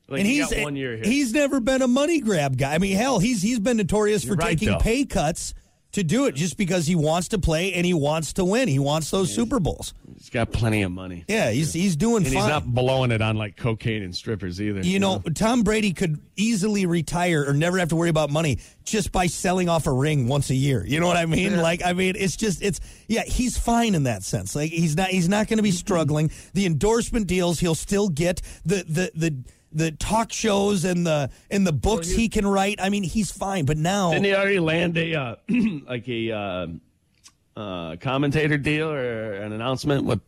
Like, 0.08 0.22
and 0.22 0.30
you 0.30 0.44
he's 0.44 0.54
got 0.54 0.64
one 0.64 0.76
year 0.76 0.96
here. 0.96 1.04
he's 1.06 1.34
never 1.34 1.60
been 1.60 1.82
a 1.82 1.88
money 1.88 2.20
grab 2.20 2.58
guy. 2.58 2.76
I 2.76 2.78
mean, 2.78 2.96
hell, 2.96 3.20
he's 3.20 3.42
he's 3.42 3.60
been 3.60 3.78
notorious 3.78 4.24
for 4.24 4.30
You're 4.30 4.36
right, 4.38 4.50
taking 4.58 4.70
though. 4.70 4.78
pay 4.80 5.06
cuts 5.06 5.54
to 5.94 6.04
do 6.04 6.26
it 6.26 6.36
just 6.36 6.58
because 6.58 6.86
he 6.86 6.94
wants 6.94 7.30
to 7.30 7.40
play 7.40 7.74
and 7.74 7.86
he 7.86 7.94
wants 7.94 8.34
to 8.34 8.44
win. 8.46 8.68
He 8.68 8.80
wants 8.80 9.10
those 9.12 9.34
Super 9.34 9.60
Bowls. 9.62 9.94
he's 10.18 10.30
got 10.30 10.52
plenty 10.52 10.82
of 10.84 10.92
money. 10.92 11.24
Yeah, 11.28 11.52
he's 11.52 11.72
he's 11.74 11.96
doing 11.96 12.18
And 12.18 12.28
fine. 12.28 12.36
he's 12.36 12.48
not 12.48 12.66
blowing 12.66 13.12
it 13.12 13.22
on 13.22 13.38
like 13.38 13.56
cocaine 13.56 14.04
and 14.04 14.14
strippers 14.14 14.62
either. 14.62 14.82
you 14.82 15.00
know, 15.00 15.20
Tom 15.34 15.64
Brady 15.64 15.94
could 15.94 16.20
easily 16.36 16.86
retire 16.86 17.46
or 17.48 17.54
never 17.54 17.78
have 17.80 17.90
to 17.90 17.96
worry 17.96 18.10
about 18.10 18.30
money 18.30 18.60
just 18.86 19.12
by 19.12 19.28
selling 19.28 19.68
off 19.68 19.88
a 19.88 19.92
ring 19.92 20.28
once 20.28 20.50
a 20.50 20.56
year. 20.56 20.86
You 20.86 21.00
know 21.00 21.08
what 21.08 21.18
I 21.18 21.26
mean? 21.26 21.58
Like, 21.58 21.84
I 21.84 21.94
mean, 21.94 22.16
it's 22.18 22.36
just, 22.36 22.62
it's, 22.62 22.80
yeah, 23.08 23.24
he's 23.24 23.58
fine 23.58 23.96
in 23.96 24.04
that 24.04 24.24
sense. 24.24 24.56
Like, 24.56 24.72
he's 24.72 24.96
not, 24.96 25.10
he's 25.10 25.28
not 25.28 25.48
going 25.48 25.58
to 25.58 25.64
be 25.64 25.72
struggling. 25.72 26.32
The 26.54 26.66
endorsement 26.66 27.28
deals, 27.28 27.60
he'll 27.60 27.76
still 27.76 28.10
get 28.10 28.42
the, 28.64 28.84
the, 28.88 29.12
the, 29.16 29.36
the 29.72 29.92
talk 29.92 30.32
shows 30.32 30.86
and 30.86 31.06
the 31.06 31.30
and 31.52 31.68
the 31.68 31.74
books 31.74 32.10
he 32.10 32.30
can 32.30 32.48
write. 32.48 32.80
I 32.82 32.88
mean, 32.90 33.04
he's 33.04 33.30
fine. 33.30 33.66
But 33.66 33.76
now, 33.78 34.12
Didn't 34.12 34.24
he 34.24 34.34
already 34.34 34.60
land 34.60 34.98
a 34.98 35.14
uh, 35.14 35.36
like 35.86 36.08
a 36.08 36.32
uh, 36.32 36.68
uh, 37.58 37.96
commentator 37.98 38.58
deal 38.58 38.90
or 38.90 39.34
an 39.34 39.52
announcement 39.52 40.06
with 40.06 40.22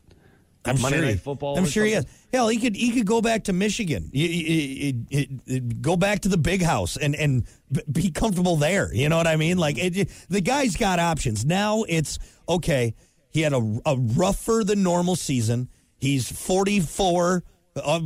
I'm 0.70 0.82
Monday 0.82 0.98
sure 0.98 1.06
Night 1.06 1.12
he, 1.14 1.18
Football? 1.18 1.58
I'm 1.58 1.66
sure 1.66 1.86
he 1.86 1.94
something? 1.94 2.10
has. 2.12 2.28
Hell, 2.34 2.48
he 2.50 2.60
could 2.60 2.76
he 2.76 2.92
could 2.92 3.06
go 3.06 3.22
back 3.22 3.46
to 3.46 3.54
Michigan, 3.54 4.10
you- 4.14 4.28
you- 4.28 5.06
you- 5.46 5.60
go 5.60 5.96
back 5.96 6.22
to 6.22 6.30
the 6.30 6.38
big 6.38 6.62
house, 6.62 6.98
and 6.98 7.16
and 7.16 7.46
be 7.92 8.10
comfortable 8.12 8.56
there. 8.58 8.94
You 8.94 9.10
know 9.10 9.18
what 9.18 9.28
I 9.28 9.36
mean? 9.36 9.58
Like 9.58 9.78
it, 9.78 10.10
the 10.30 10.42
guy's 10.42 10.76
got 10.76 11.00
options. 11.00 11.46
Now 11.46 11.84
it's 11.88 12.20
okay. 12.48 12.94
He 13.30 13.42
had 13.42 13.54
a, 13.54 13.80
a 13.86 13.98
rougher 13.98 14.64
than 14.64 14.84
normal 14.84 15.16
season. 15.16 15.70
He's 16.00 16.32
44, 16.32 17.44
uh, 17.76 18.00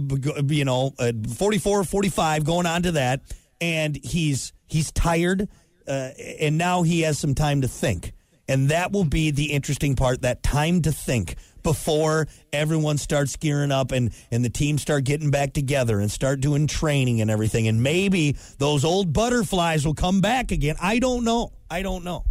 you 0.48 0.66
know, 0.66 0.92
uh, 1.00 1.12
44, 1.36 1.84
45, 1.84 2.44
going 2.44 2.66
on 2.66 2.84
to 2.84 2.92
that, 2.94 3.22
and 3.60 3.98
he's 4.04 4.54
he's 4.68 4.92
tired, 4.92 5.48
uh, 5.88 6.10
and 6.40 6.58
now 6.58 6.84
he 6.84 7.02
has 7.02 7.20
some 7.20 7.36
time 7.36 7.62
to 7.62 7.68
think. 7.68 8.14
And 8.48 8.70
that 8.70 8.92
will 8.92 9.06
be 9.06 9.32
the 9.32 9.52
interesting 9.54 9.96
part 9.96 10.24
that 10.24 10.44
time 10.44 10.82
to 10.82 10.92
think 10.92 11.36
before 11.64 12.28
everyone 12.54 12.98
starts 12.98 13.36
gearing 13.36 13.72
up 13.72 13.92
and, 13.92 14.14
and 14.32 14.44
the 14.44 14.50
teams 14.50 14.82
start 14.82 15.04
getting 15.04 15.32
back 15.32 15.54
together 15.54 16.00
and 16.00 16.12
start 16.12 16.42
doing 16.42 16.68
training 16.68 17.22
and 17.22 17.30
everything. 17.32 17.68
And 17.68 17.84
maybe 17.84 18.38
those 18.58 18.84
old 18.84 19.14
butterflies 19.14 19.86
will 19.86 19.96
come 19.96 20.22
back 20.22 20.52
again. 20.52 20.76
I 20.82 21.00
don't 21.00 21.24
know. 21.24 21.54
I 21.70 21.82
don't 21.82 22.04
know. 22.04 22.26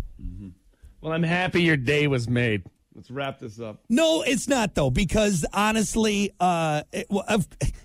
Well, 1.00 1.12
I'm 1.12 1.22
happy 1.22 1.62
your 1.62 1.76
day 1.76 2.06
was 2.06 2.28
made. 2.28 2.62
Let's 2.94 3.10
wrap 3.10 3.38
this 3.38 3.60
up. 3.60 3.80
No, 3.88 4.22
it's 4.22 4.49
not 4.49 4.75
though, 4.75 4.90
because 4.90 5.46
honestly, 5.52 6.32
uh, 6.40 6.82
it, 6.92 7.06
well, 7.08 7.25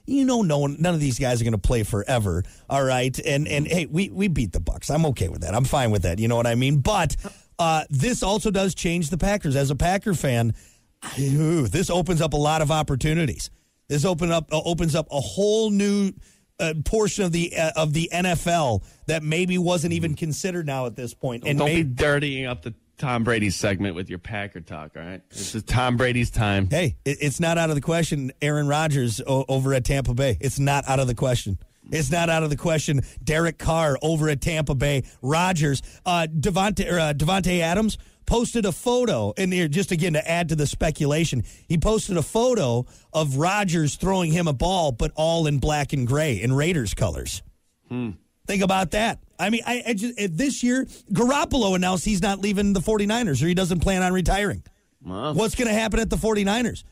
you 0.05 0.25
know, 0.25 0.41
no 0.41 0.59
one, 0.59 0.77
none 0.79 0.93
of 0.93 0.99
these 0.99 1.19
guys 1.19 1.39
are 1.39 1.43
going 1.43 1.53
to 1.53 1.57
play 1.57 1.83
forever. 1.83 2.43
All 2.69 2.83
right, 2.83 3.17
and 3.19 3.47
and 3.47 3.67
hey, 3.67 3.85
we 3.85 4.09
we 4.09 4.27
beat 4.27 4.51
the 4.51 4.59
Bucs. 4.59 4.93
I'm 4.93 5.05
okay 5.07 5.29
with 5.29 5.41
that. 5.41 5.53
I'm 5.53 5.63
fine 5.63 5.91
with 5.91 6.01
that. 6.01 6.19
You 6.19 6.27
know 6.27 6.35
what 6.35 6.47
I 6.47 6.55
mean? 6.55 6.79
But 6.79 7.15
uh, 7.59 7.85
this 7.89 8.23
also 8.23 8.51
does 8.51 8.75
change 8.75 9.09
the 9.09 9.17
Packers. 9.17 9.55
As 9.55 9.69
a 9.69 9.75
Packer 9.75 10.15
fan, 10.15 10.53
ooh, 11.19 11.67
this 11.67 11.89
opens 11.89 12.21
up 12.21 12.33
a 12.33 12.37
lot 12.37 12.61
of 12.61 12.71
opportunities. 12.71 13.49
This 13.87 14.05
open 14.05 14.31
up 14.31 14.51
uh, 14.51 14.61
opens 14.63 14.95
up 14.95 15.07
a 15.11 15.19
whole 15.19 15.69
new. 15.69 16.11
Uh, 16.57 16.73
portion 16.85 17.25
of 17.25 17.33
the 17.33 17.53
uh, 17.57 17.71
of 17.75 17.91
the 17.91 18.09
NFL 18.13 18.81
that 19.07 19.21
maybe 19.21 19.57
wasn't 19.57 19.91
even 19.91 20.15
considered 20.15 20.65
now 20.65 20.85
at 20.85 20.95
this 20.95 21.13
point, 21.13 21.43
and 21.45 21.59
Don't 21.59 21.67
may- 21.67 21.83
be 21.83 21.89
dirtying 21.89 22.45
up 22.45 22.61
the 22.61 22.73
Tom 22.97 23.25
Brady 23.25 23.49
segment 23.49 23.93
with 23.93 24.09
your 24.09 24.19
Packer 24.19 24.61
talk. 24.61 24.91
All 24.95 25.01
right, 25.01 25.21
this 25.31 25.53
is 25.53 25.63
Tom 25.63 25.97
Brady's 25.97 26.29
time. 26.31 26.69
Hey, 26.69 26.95
it, 27.03 27.17
it's 27.19 27.41
not 27.41 27.57
out 27.57 27.67
of 27.71 27.75
the 27.75 27.81
question. 27.81 28.31
Aaron 28.41 28.69
Rodgers 28.69 29.19
o- 29.27 29.43
over 29.49 29.73
at 29.73 29.83
Tampa 29.83 30.13
Bay. 30.13 30.37
It's 30.39 30.57
not 30.57 30.87
out 30.87 31.01
of 31.01 31.07
the 31.07 31.13
question. 31.13 31.57
It's 31.91 32.09
not 32.09 32.29
out 32.29 32.43
of 32.43 32.49
the 32.49 32.55
question. 32.55 33.01
Derek 33.21 33.57
Carr 33.57 33.97
over 34.01 34.29
at 34.29 34.39
Tampa 34.39 34.75
Bay. 34.75 35.03
Rodgers, 35.21 35.81
uh, 36.05 36.27
Davante 36.33 36.89
uh, 36.89 37.13
Davante 37.13 37.59
Adams 37.59 37.97
posted 38.25 38.65
a 38.65 38.71
photo, 38.71 39.33
and 39.37 39.53
here 39.53 39.67
just 39.67 39.91
again 39.91 40.13
to 40.13 40.29
add 40.29 40.49
to 40.49 40.55
the 40.55 40.67
speculation, 40.67 41.43
he 41.67 41.77
posted 41.77 42.17
a 42.17 42.21
photo 42.21 42.85
of 43.13 43.37
Rodgers 43.37 43.95
throwing 43.95 44.31
him 44.31 44.47
a 44.47 44.53
ball, 44.53 44.91
but 44.91 45.11
all 45.15 45.47
in 45.47 45.59
black 45.59 45.93
and 45.93 46.07
gray 46.07 46.41
in 46.41 46.53
Raiders 46.53 46.93
colors. 46.93 47.43
Hmm. 47.89 48.11
Think 48.47 48.61
about 48.61 48.91
that. 48.91 49.19
I 49.39 49.49
mean, 49.49 49.61
I, 49.65 49.83
I 49.87 49.93
just 49.93 50.37
this 50.37 50.63
year 50.63 50.85
Garoppolo 51.11 51.75
announced 51.75 52.05
he's 52.05 52.21
not 52.21 52.39
leaving 52.39 52.73
the 52.73 52.79
49ers 52.79 53.43
or 53.43 53.47
he 53.47 53.53
doesn't 53.53 53.79
plan 53.79 54.03
on 54.03 54.13
retiring. 54.13 54.63
What's 55.01 55.55
going 55.55 55.67
to 55.67 55.73
happen 55.73 55.99
at 55.99 56.09
the 56.09 56.15
49ers? 56.15 56.83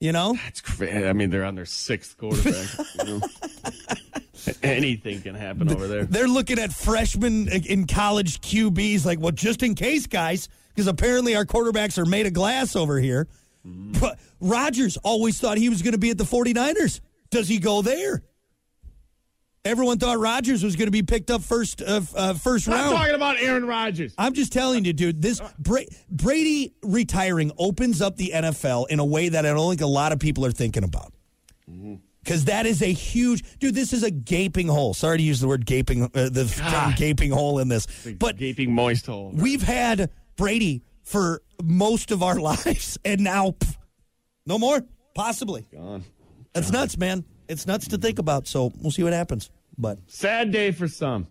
You 0.00 0.12
know? 0.12 0.34
That's 0.44 0.60
crazy. 0.60 1.06
I 1.06 1.14
mean, 1.14 1.30
they're 1.30 1.44
on 1.44 1.54
their 1.54 1.64
sixth 1.64 2.18
quarterback. 2.18 2.66
you 2.98 3.04
know? 3.04 3.20
Anything 4.62 5.22
can 5.22 5.34
happen 5.34 5.70
over 5.70 5.86
there. 5.86 6.04
They're 6.04 6.28
looking 6.28 6.58
at 6.58 6.72
freshmen 6.72 7.48
in 7.48 7.86
college 7.86 8.40
QBs 8.40 9.04
like, 9.04 9.20
well, 9.20 9.32
just 9.32 9.62
in 9.62 9.74
case, 9.74 10.06
guys, 10.06 10.48
because 10.68 10.86
apparently 10.86 11.34
our 11.36 11.44
quarterbacks 11.44 11.98
are 11.98 12.04
made 12.06 12.26
of 12.26 12.32
glass 12.32 12.76
over 12.76 12.98
here. 12.98 13.28
But 13.64 14.20
Rodgers 14.40 14.96
always 14.98 15.40
thought 15.40 15.58
he 15.58 15.68
was 15.68 15.82
going 15.82 15.92
to 15.92 15.98
be 15.98 16.10
at 16.10 16.18
the 16.18 16.24
49ers. 16.24 17.00
Does 17.30 17.48
he 17.48 17.58
go 17.58 17.82
there? 17.82 18.22
Everyone 19.64 19.98
thought 19.98 20.20
Rodgers 20.20 20.62
was 20.62 20.76
going 20.76 20.86
to 20.86 20.92
be 20.92 21.02
picked 21.02 21.28
up 21.32 21.42
first 21.42 21.82
uh, 21.82 22.00
uh, 22.14 22.34
first 22.34 22.68
I'm 22.68 22.74
round. 22.74 22.96
talking 22.96 23.14
about 23.16 23.40
Aaron 23.40 23.66
Rodgers. 23.66 24.14
I'm 24.16 24.32
just 24.32 24.52
telling 24.52 24.84
you, 24.84 24.92
dude. 24.92 25.20
This 25.20 25.40
Bra- 25.58 25.80
Brady 26.08 26.76
retiring 26.84 27.50
opens 27.58 28.00
up 28.00 28.16
the 28.16 28.30
NFL 28.32 28.86
in 28.90 29.00
a 29.00 29.04
way 29.04 29.30
that 29.30 29.44
I 29.44 29.48
don't 29.52 29.68
think 29.70 29.80
a 29.80 29.86
lot 29.86 30.12
of 30.12 30.20
people 30.20 30.46
are 30.46 30.52
thinking 30.52 30.84
about. 30.84 31.12
Because 32.26 32.46
that 32.46 32.66
is 32.66 32.82
a 32.82 32.92
huge, 32.92 33.44
dude. 33.60 33.76
This 33.76 33.92
is 33.92 34.02
a 34.02 34.10
gaping 34.10 34.66
hole. 34.66 34.94
Sorry 34.94 35.16
to 35.18 35.22
use 35.22 35.38
the 35.38 35.46
word 35.46 35.64
gaping, 35.64 36.02
uh, 36.02 36.08
the 36.12 36.44
term 36.68 36.92
gaping 36.96 37.30
hole 37.30 37.60
in 37.60 37.68
this, 37.68 37.86
but 38.18 38.36
Gaping 38.36 38.74
moist 38.74 39.06
hole. 39.06 39.30
we've 39.32 39.62
had 39.62 40.10
Brady 40.36 40.82
for 41.04 41.40
most 41.62 42.10
of 42.10 42.24
our 42.24 42.34
lives, 42.40 42.98
and 43.04 43.20
now 43.20 43.52
pff, 43.52 43.76
no 44.44 44.58
more. 44.58 44.80
Possibly, 45.14 45.68
Gone. 45.72 46.02
that's 46.52 46.72
nuts, 46.72 46.98
man. 46.98 47.24
It's 47.48 47.64
nuts 47.64 47.86
to 47.88 47.96
think 47.96 48.18
about. 48.18 48.48
So 48.48 48.72
we'll 48.82 48.90
see 48.90 49.04
what 49.04 49.12
happens. 49.12 49.48
But 49.78 50.00
Sad 50.08 50.50
day 50.50 50.72
for 50.72 50.88
some. 50.88 51.28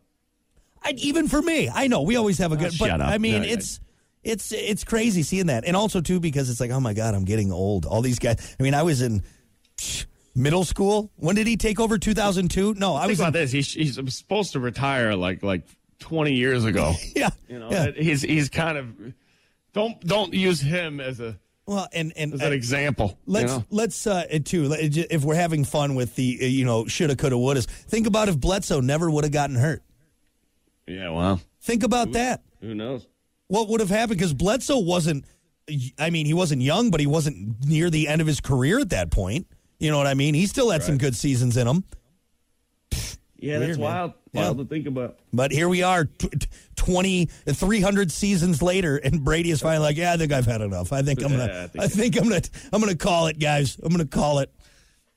I, 0.81 0.91
even 0.97 1.27
for 1.27 1.41
me, 1.41 1.67
I 1.67 1.87
know 1.87 2.03
we 2.03 2.15
always 2.15 2.37
have 2.37 2.53
a 2.53 2.55
good. 2.55 2.71
but 2.79 2.87
shut 2.87 3.01
up. 3.01 3.09
I 3.09 3.17
mean, 3.17 3.41
No, 3.41 3.47
it's 3.49 3.81
it's 4.23 4.53
it's 4.53 4.85
crazy 4.85 5.23
seeing 5.23 5.47
that, 5.47 5.65
and 5.67 5.75
also 5.75 5.99
too 5.99 6.21
because 6.21 6.49
it's 6.49 6.61
like, 6.61 6.71
oh 6.71 6.79
my 6.79 6.93
god, 6.93 7.13
I'm 7.15 7.25
getting 7.25 7.51
old. 7.51 7.85
All 7.85 8.01
these 8.01 8.17
guys. 8.17 8.55
I 8.57 8.63
mean, 8.63 8.73
I 8.73 8.83
was 8.83 9.01
in 9.01 9.23
psh, 9.77 10.05
middle 10.35 10.63
school. 10.65 11.11
When 11.15 11.35
did 11.35 11.47
he 11.47 11.57
take 11.57 11.79
over? 11.79 11.97
2002? 11.97 12.75
No, 12.75 12.95
I 12.95 13.01
Think 13.01 13.11
was. 13.11 13.19
about 13.19 13.27
In, 13.35 13.41
this. 13.41 13.51
He's, 13.51 13.73
he's 13.73 14.15
supposed 14.15 14.51
to 14.53 14.59
retire 14.59 15.15
like 15.15 15.41
like 15.43 15.63
20 15.99 16.33
years 16.33 16.65
ago. 16.65 16.93
yeah, 17.15 17.29
You 17.47 17.59
know, 17.59 17.69
yeah. 17.71 17.91
he's 17.91 18.21
he's 18.21 18.49
kind 18.49 18.77
of 18.77 18.87
don't 19.73 19.99
don't 20.01 20.33
use 20.33 20.59
him 20.61 20.99
as 20.99 21.19
a 21.19 21.37
Well, 21.65 21.87
and 21.93 22.13
and 22.15 22.33
as 22.33 22.41
an 22.41 22.51
uh, 22.51 22.55
example. 22.55 23.17
Let's 23.25 23.51
you 23.51 23.59
know? 23.59 23.65
let's 23.69 24.05
uh, 24.05 24.25
too 24.43 24.69
if 24.77 25.23
we're 25.23 25.35
having 25.35 25.63
fun 25.65 25.95
with 25.95 26.15
the 26.15 26.37
uh, 26.41 26.45
you 26.45 26.65
know 26.65 26.85
shoulda 26.85 27.15
coulda 27.15 27.35
wouldas. 27.35 27.65
Think 27.65 28.05
about 28.07 28.29
if 28.29 28.37
Bledsoe 28.39 28.81
never 28.81 29.09
would 29.09 29.23
have 29.23 29.33
gotten 29.33 29.55
hurt. 29.55 29.83
Yeah, 30.87 31.09
well, 31.09 31.41
Think 31.61 31.83
about 31.83 32.11
that. 32.11 32.43
who 32.61 32.75
knows? 32.75 33.07
What 33.47 33.69
would 33.69 33.79
have 33.79 33.89
happened? 33.89 34.19
Because 34.19 34.33
Bledsoe 34.33 34.79
wasn't. 34.79 35.25
I 35.97 36.11
mean, 36.11 36.27
he 36.27 36.33
wasn't 36.35 36.61
young, 36.61 36.91
but 36.91 36.99
he 36.99 37.07
wasn't 37.07 37.65
near 37.65 37.89
the 37.89 38.07
end 38.07 38.21
of 38.21 38.27
his 38.27 38.39
career 38.39 38.79
at 38.79 38.89
that 38.91 39.09
point. 39.09 39.47
You 39.79 39.91
know 39.91 39.97
what 39.97 40.07
I 40.07 40.13
mean? 40.13 40.33
He 40.33 40.45
still 40.47 40.69
had 40.69 40.83
some 40.83 40.97
good 40.97 41.15
seasons 41.15 41.57
in 41.57 41.67
him. 41.67 41.83
Yeah, 43.37 43.57
Weird, 43.59 43.69
that's 43.69 43.77
man. 43.77 43.83
wild. 43.85 44.13
Yeah. 44.31 44.41
Wild 44.43 44.57
to 44.59 44.65
think 44.65 44.87
about. 44.87 45.19
But 45.33 45.51
here 45.51 45.67
we 45.69 45.83
are, 45.83 46.05
t- 46.05 46.29
t- 46.29 46.47
20, 46.77 47.25
300 47.25 48.11
seasons 48.11 48.61
later, 48.61 48.97
and 48.97 49.23
Brady 49.23 49.51
is 49.51 49.61
finally 49.61 49.83
like, 49.85 49.97
"Yeah, 49.97 50.13
I 50.13 50.17
think 50.17 50.31
I've 50.31 50.45
had 50.45 50.61
enough. 50.61 50.91
I 50.93 51.01
think 51.01 51.21
I'm 51.21 51.31
gonna. 51.31 51.45
Yeah, 51.47 51.63
I 51.63 51.67
think 51.67 51.83
I 51.83 51.87
think 51.87 52.17
I'm 52.17 52.23
gonna. 52.29 52.41
I'm 52.73 52.79
gonna 52.81 52.95
call 52.95 53.27
it, 53.27 53.37
guys. 53.37 53.77
I'm 53.83 53.91
gonna 53.91 54.05
call 54.05 54.39
it." 54.39 54.51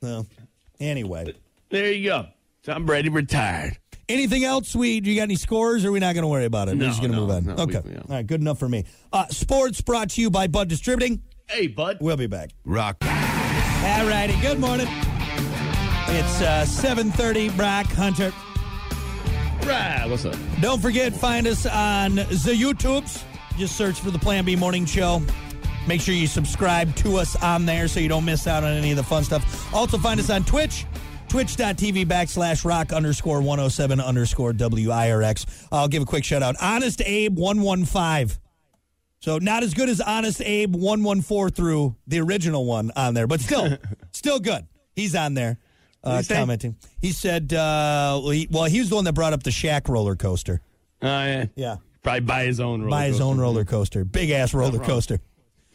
No. 0.03 0.27
Anyway, 0.81 1.35
There 1.71 1.93
you 1.93 2.09
go. 2.11 2.27
Tom 2.65 2.85
Brady 2.87 3.09
retired. 3.09 3.79
Anything 4.09 4.45
else? 4.45 4.75
We 4.77 5.01
do 5.01 5.11
you 5.11 5.17
got 5.17 5.23
any 5.25 5.37
scores? 5.37 5.85
Or 5.85 5.89
are 5.89 5.93
we 5.93 5.99
not 6.01 6.15
going 6.15 6.23
to 6.23 6.29
worry 6.29 6.45
about 6.45 6.69
it? 6.69 6.75
No, 6.77 6.85
We're 6.85 6.89
just 6.91 7.01
going 7.01 7.11
to 7.13 7.17
no, 7.19 7.27
move 7.27 7.37
on. 7.37 7.45
no, 7.47 7.55
we- 7.65 7.77
okay. 7.77 7.83
yeah. 7.91 7.99
All 7.99 8.05
right. 8.17 8.27
Good 8.27 8.41
enough 8.41 8.59
for 8.59 8.69
me. 8.69 8.85
Uh, 9.13 9.27
sports 9.29 9.81
brought 9.81 10.11
to 10.11 10.21
you 10.21 10.31
by 10.31 10.47
Bud 10.47 10.69
Distributing. 10.69 11.23
Hey, 11.49 11.67
bud. 11.67 11.99
We'll 12.01 12.17
be 12.17 12.27
back. 12.27 12.51
Rock. 12.65 12.97
All 13.81 14.07
righty. 14.09 14.35
Good 14.41 14.59
morning. 14.59 14.89
It's 16.11 16.41
uh, 16.41 16.65
7:30. 16.67 17.57
Brock 17.57 17.87
Hunter. 17.87 18.33
Right. 19.65 20.05
What's 20.09 20.25
up? 20.25 20.35
Don't 20.61 20.81
forget, 20.81 21.15
find 21.15 21.47
us 21.47 21.65
on 21.65 22.17
the 22.17 22.25
YouTubes. 22.57 23.23
Just 23.57 23.77
search 23.77 24.01
for 24.01 24.11
the 24.11 24.19
Plan 24.19 24.45
B 24.45 24.57
Morning 24.57 24.85
Show. 24.85 25.23
Make 25.87 26.01
sure 26.01 26.15
you 26.15 26.27
subscribe 26.27 26.95
to 26.97 27.17
us 27.19 27.37
on 27.37 27.67
there 27.67 27.87
so 27.87 28.01
you 28.01 28.09
don't 28.09 28.25
miss 28.25 28.47
out 28.49 28.65
on 28.65 28.73
any 28.73 28.91
of 28.91 28.97
the 28.97 29.03
fun 29.05 29.23
stuff. 29.23 29.73
Also, 29.73 29.97
find 29.97 30.19
us 30.19 30.29
on 30.29 30.43
Twitch, 30.45 30.85
twitch.tv 31.29 32.05
backslash 32.07 32.65
rock 32.65 32.93
underscore 32.93 33.41
107 33.41 34.01
underscore 34.01 34.53
WIRX. 34.53 35.69
I'll 35.71 35.89
give 35.89 36.03
a 36.03 36.07
quick 36.07 36.25
shout 36.25 36.43
out. 36.43 36.57
Honest 36.61 37.01
Abe 37.03 37.39
115. 37.39 38.39
So, 39.21 39.39
not 39.39 39.63
as 39.63 39.75
good 39.75 39.89
as 39.89 40.01
Honest 40.01 40.41
Abe 40.43 40.75
114 40.75 41.55
through 41.55 41.97
the 42.07 42.21
original 42.21 42.65
one 42.65 42.93
on 42.95 43.15
there, 43.15 43.27
but 43.27 43.41
still, 43.41 43.77
still 44.13 44.39
good. 44.39 44.67
He's 44.95 45.15
on 45.17 45.35
there 45.35 45.59
uh, 46.05 46.19
he 46.19 46.23
say? 46.25 46.35
commenting. 46.37 46.77
He 47.01 47.13
said, 47.13 47.53
uh, 47.53 48.21
well, 48.23 48.31
he, 48.31 48.49
well, 48.51 48.65
he 48.65 48.81
was 48.81 48.89
the 48.89 48.95
one 48.95 49.05
that 49.05 49.15
brought 49.15 49.33
up 49.33 49.43
the 49.43 49.51
Shaq 49.51 49.89
roller 49.89 50.17
coaster. 50.17 50.61
Oh, 51.03 51.07
yeah. 51.07 51.47
Yeah. 51.57 51.77
Probably 52.03 52.21
buy 52.21 52.45
his 52.45 52.61
own 52.61 52.81
roller 52.81 52.91
Buy 52.91 53.07
his 53.07 53.21
own 53.21 53.39
roller 53.39 53.65
coaster. 53.65 54.05
Big 54.05 54.31
ass 54.31 54.55
roller 54.55 54.79
coaster. 54.79 55.19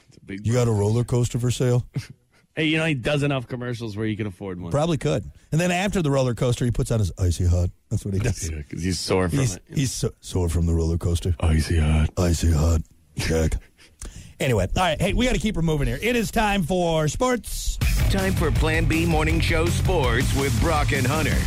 It's 0.08 0.18
a 0.18 0.26
big 0.26 0.46
You 0.46 0.54
got 0.54 0.68
a 0.68 0.72
roller 0.72 1.04
coaster 1.04 1.40
for 1.40 1.52
sale? 1.52 1.86
Hey, 2.56 2.66
you 2.66 2.78
know, 2.78 2.86
he 2.86 2.94
does 2.94 3.24
enough 3.24 3.48
commercials 3.48 3.98
where 3.98 4.06
you 4.06 4.16
can 4.16 4.28
afford 4.28 4.62
one. 4.62 4.70
Probably 4.70 4.98
could. 4.98 5.24
And 5.52 5.60
then 5.60 5.72
after 5.72 6.04
the 6.04 6.12
roller 6.12 6.36
coaster, 6.36 6.66
he 6.66 6.70
puts 6.70 6.92
on 6.92 7.00
his 7.00 7.12
icy 7.18 7.48
hot. 7.48 7.72
That's 7.90 8.06
what 8.06 8.14
he 8.14 8.20
does. 8.20 8.48
Yeah, 8.52 8.58
because 8.58 8.84
he's 8.84 9.00
sore 9.00 9.28
from 9.28 9.40
He's, 9.40 9.56
it. 9.56 9.64
he's 9.74 9.92
so, 9.92 10.12
sore 10.20 10.50
from 10.50 10.68
the 10.68 10.74
roller 10.76 11.00
coaster. 11.00 11.36
Icy 11.40 11.80
hot. 11.80 12.12
Icy 12.16 12.52
hot. 12.52 12.82
Check. 13.18 13.54
anyway, 14.40 14.68
all 14.76 14.84
right. 14.84 15.02
Hey, 15.02 15.14
we 15.14 15.26
got 15.26 15.34
to 15.34 15.40
keep 15.40 15.56
her 15.56 15.62
moving 15.62 15.88
here. 15.88 16.00
It 16.02 16.16
is 16.16 16.32
time 16.32 16.64
for 16.64 17.08
sports. 17.08 17.78
Time 18.10 18.34
for 18.34 18.52
Plan 18.52 18.86
B 18.86 19.06
Morning 19.06 19.40
Show 19.40 19.66
Sports 19.68 20.34
with 20.36 20.60
Brock 20.62 20.92
and 20.92 21.06
Hunter. 21.06 21.38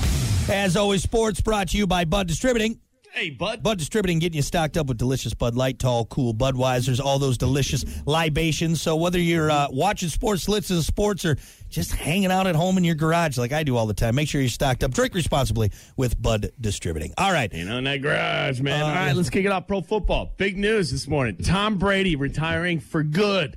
As 0.53 0.77
always, 0.77 1.03
sports 1.03 1.41
brought 1.41 1.69
to 1.71 1.79
you 1.79 1.87
by 1.87 2.05
Bud 2.05 2.27
Distributing. 2.29 2.81
Hey, 3.17 3.31
bud. 3.31 3.63
Bud 3.63 3.79
Distributing 3.79 4.19
getting 4.19 4.37
you 4.37 4.43
stocked 4.43 4.77
up 4.77 4.89
with 4.89 4.99
delicious 4.99 5.33
Bud 5.33 5.55
Light, 5.55 5.79
tall, 5.79 6.05
cool 6.05 6.35
Budweisers, 6.35 7.03
all 7.03 7.19
those 7.19 7.39
delicious 7.39 7.83
libations. 8.05 8.83
So 8.83 8.95
whether 8.95 9.19
you're 9.19 9.51
uh, 9.51 9.69
watching 9.71 10.11
sports, 10.11 10.51
listening 10.51 10.81
to 10.81 10.85
sports, 10.85 11.25
or 11.25 11.39
just 11.71 11.95
hanging 11.95 12.31
out 12.31 12.47
at 12.47 12.55
home 12.55 12.77
in 12.77 12.85
your 12.85 12.95
garage 12.95 13.39
like 13.39 13.53
I 13.53 13.63
do 13.63 13.75
all 13.75 13.87
the 13.87 13.95
time, 13.95 14.17
make 14.17 14.29
sure 14.29 14.43
you're 14.43 14.51
stocked 14.51 14.85
up. 14.85 14.91
Drink 14.91 15.15
responsibly 15.15 15.73
with 15.97 16.21
Bud 16.21 16.51
Distributing. 16.61 17.15
All 17.17 17.33
right. 17.33 17.51
You 17.55 17.65
know, 17.65 17.79
in 17.79 17.85
that 17.85 18.03
garage, 18.03 18.61
man. 18.61 18.83
Uh, 18.83 18.85
All 18.85 18.95
right, 18.95 19.17
let's 19.17 19.31
kick 19.31 19.47
it 19.47 19.51
off. 19.51 19.67
Pro 19.67 19.81
football. 19.81 20.35
Big 20.37 20.59
news 20.59 20.91
this 20.91 21.09
morning. 21.09 21.39
Tom 21.39 21.79
Brady 21.79 22.17
retiring 22.17 22.81
for 22.81 23.03
good. 23.03 23.57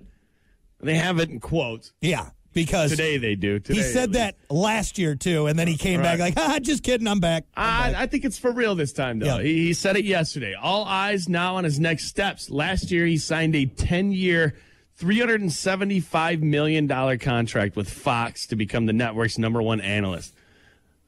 They 0.79 0.95
have 0.95 1.19
it 1.19 1.29
in 1.29 1.41
quotes. 1.41 1.91
Yeah, 1.99 2.29
because 2.53 2.91
Today 2.91 3.18
they 3.18 3.36
do. 3.36 3.60
Today, 3.60 3.79
he 3.79 3.84
said 3.84 4.13
that 4.13 4.36
last 4.50 4.98
year 4.98 5.15
too, 5.15 5.48
and 5.48 5.58
then 5.58 5.68
he 5.68 5.77
came 5.77 6.01
back 6.01 6.20
like, 6.20 6.34
ah, 6.38 6.60
just 6.62 6.84
kidding, 6.84 7.08
I'm 7.08 7.20
back. 7.20 7.46
I'm 7.56 7.63
I, 7.63 7.91
back." 7.91 8.01
I 8.01 8.08
think 8.08 8.25
it's 8.25 8.38
for 8.38 8.51
real 8.51 8.75
this 8.75 8.94
time, 8.94 9.20
though. 9.20 9.38
Yeah. 9.38 9.41
He, 9.41 9.68
he 9.68 9.74
said 9.74 9.98
it 9.98 10.06
yesterday. 10.06 10.56
All 10.56 10.86
eyes 10.86 11.29
now 11.29 11.56
on 11.58 11.63
his 11.63 11.79
next 11.79 12.08
steps. 12.08 12.50
Last 12.50 12.91
year, 12.91 13.06
he 13.06 13.18
signed 13.18 13.56
a 13.56 13.65
10 13.65 14.12
year, 14.12 14.56
$375 15.00 16.41
million 16.41 17.20
contract 17.20 17.75
with 17.75 17.89
Fox 17.89 18.48
to 18.48 18.56
become 18.56 18.86
the 18.86 18.94
network's 18.94 19.38
number 19.38 19.62
one 19.62 19.82
analyst. 19.82 20.34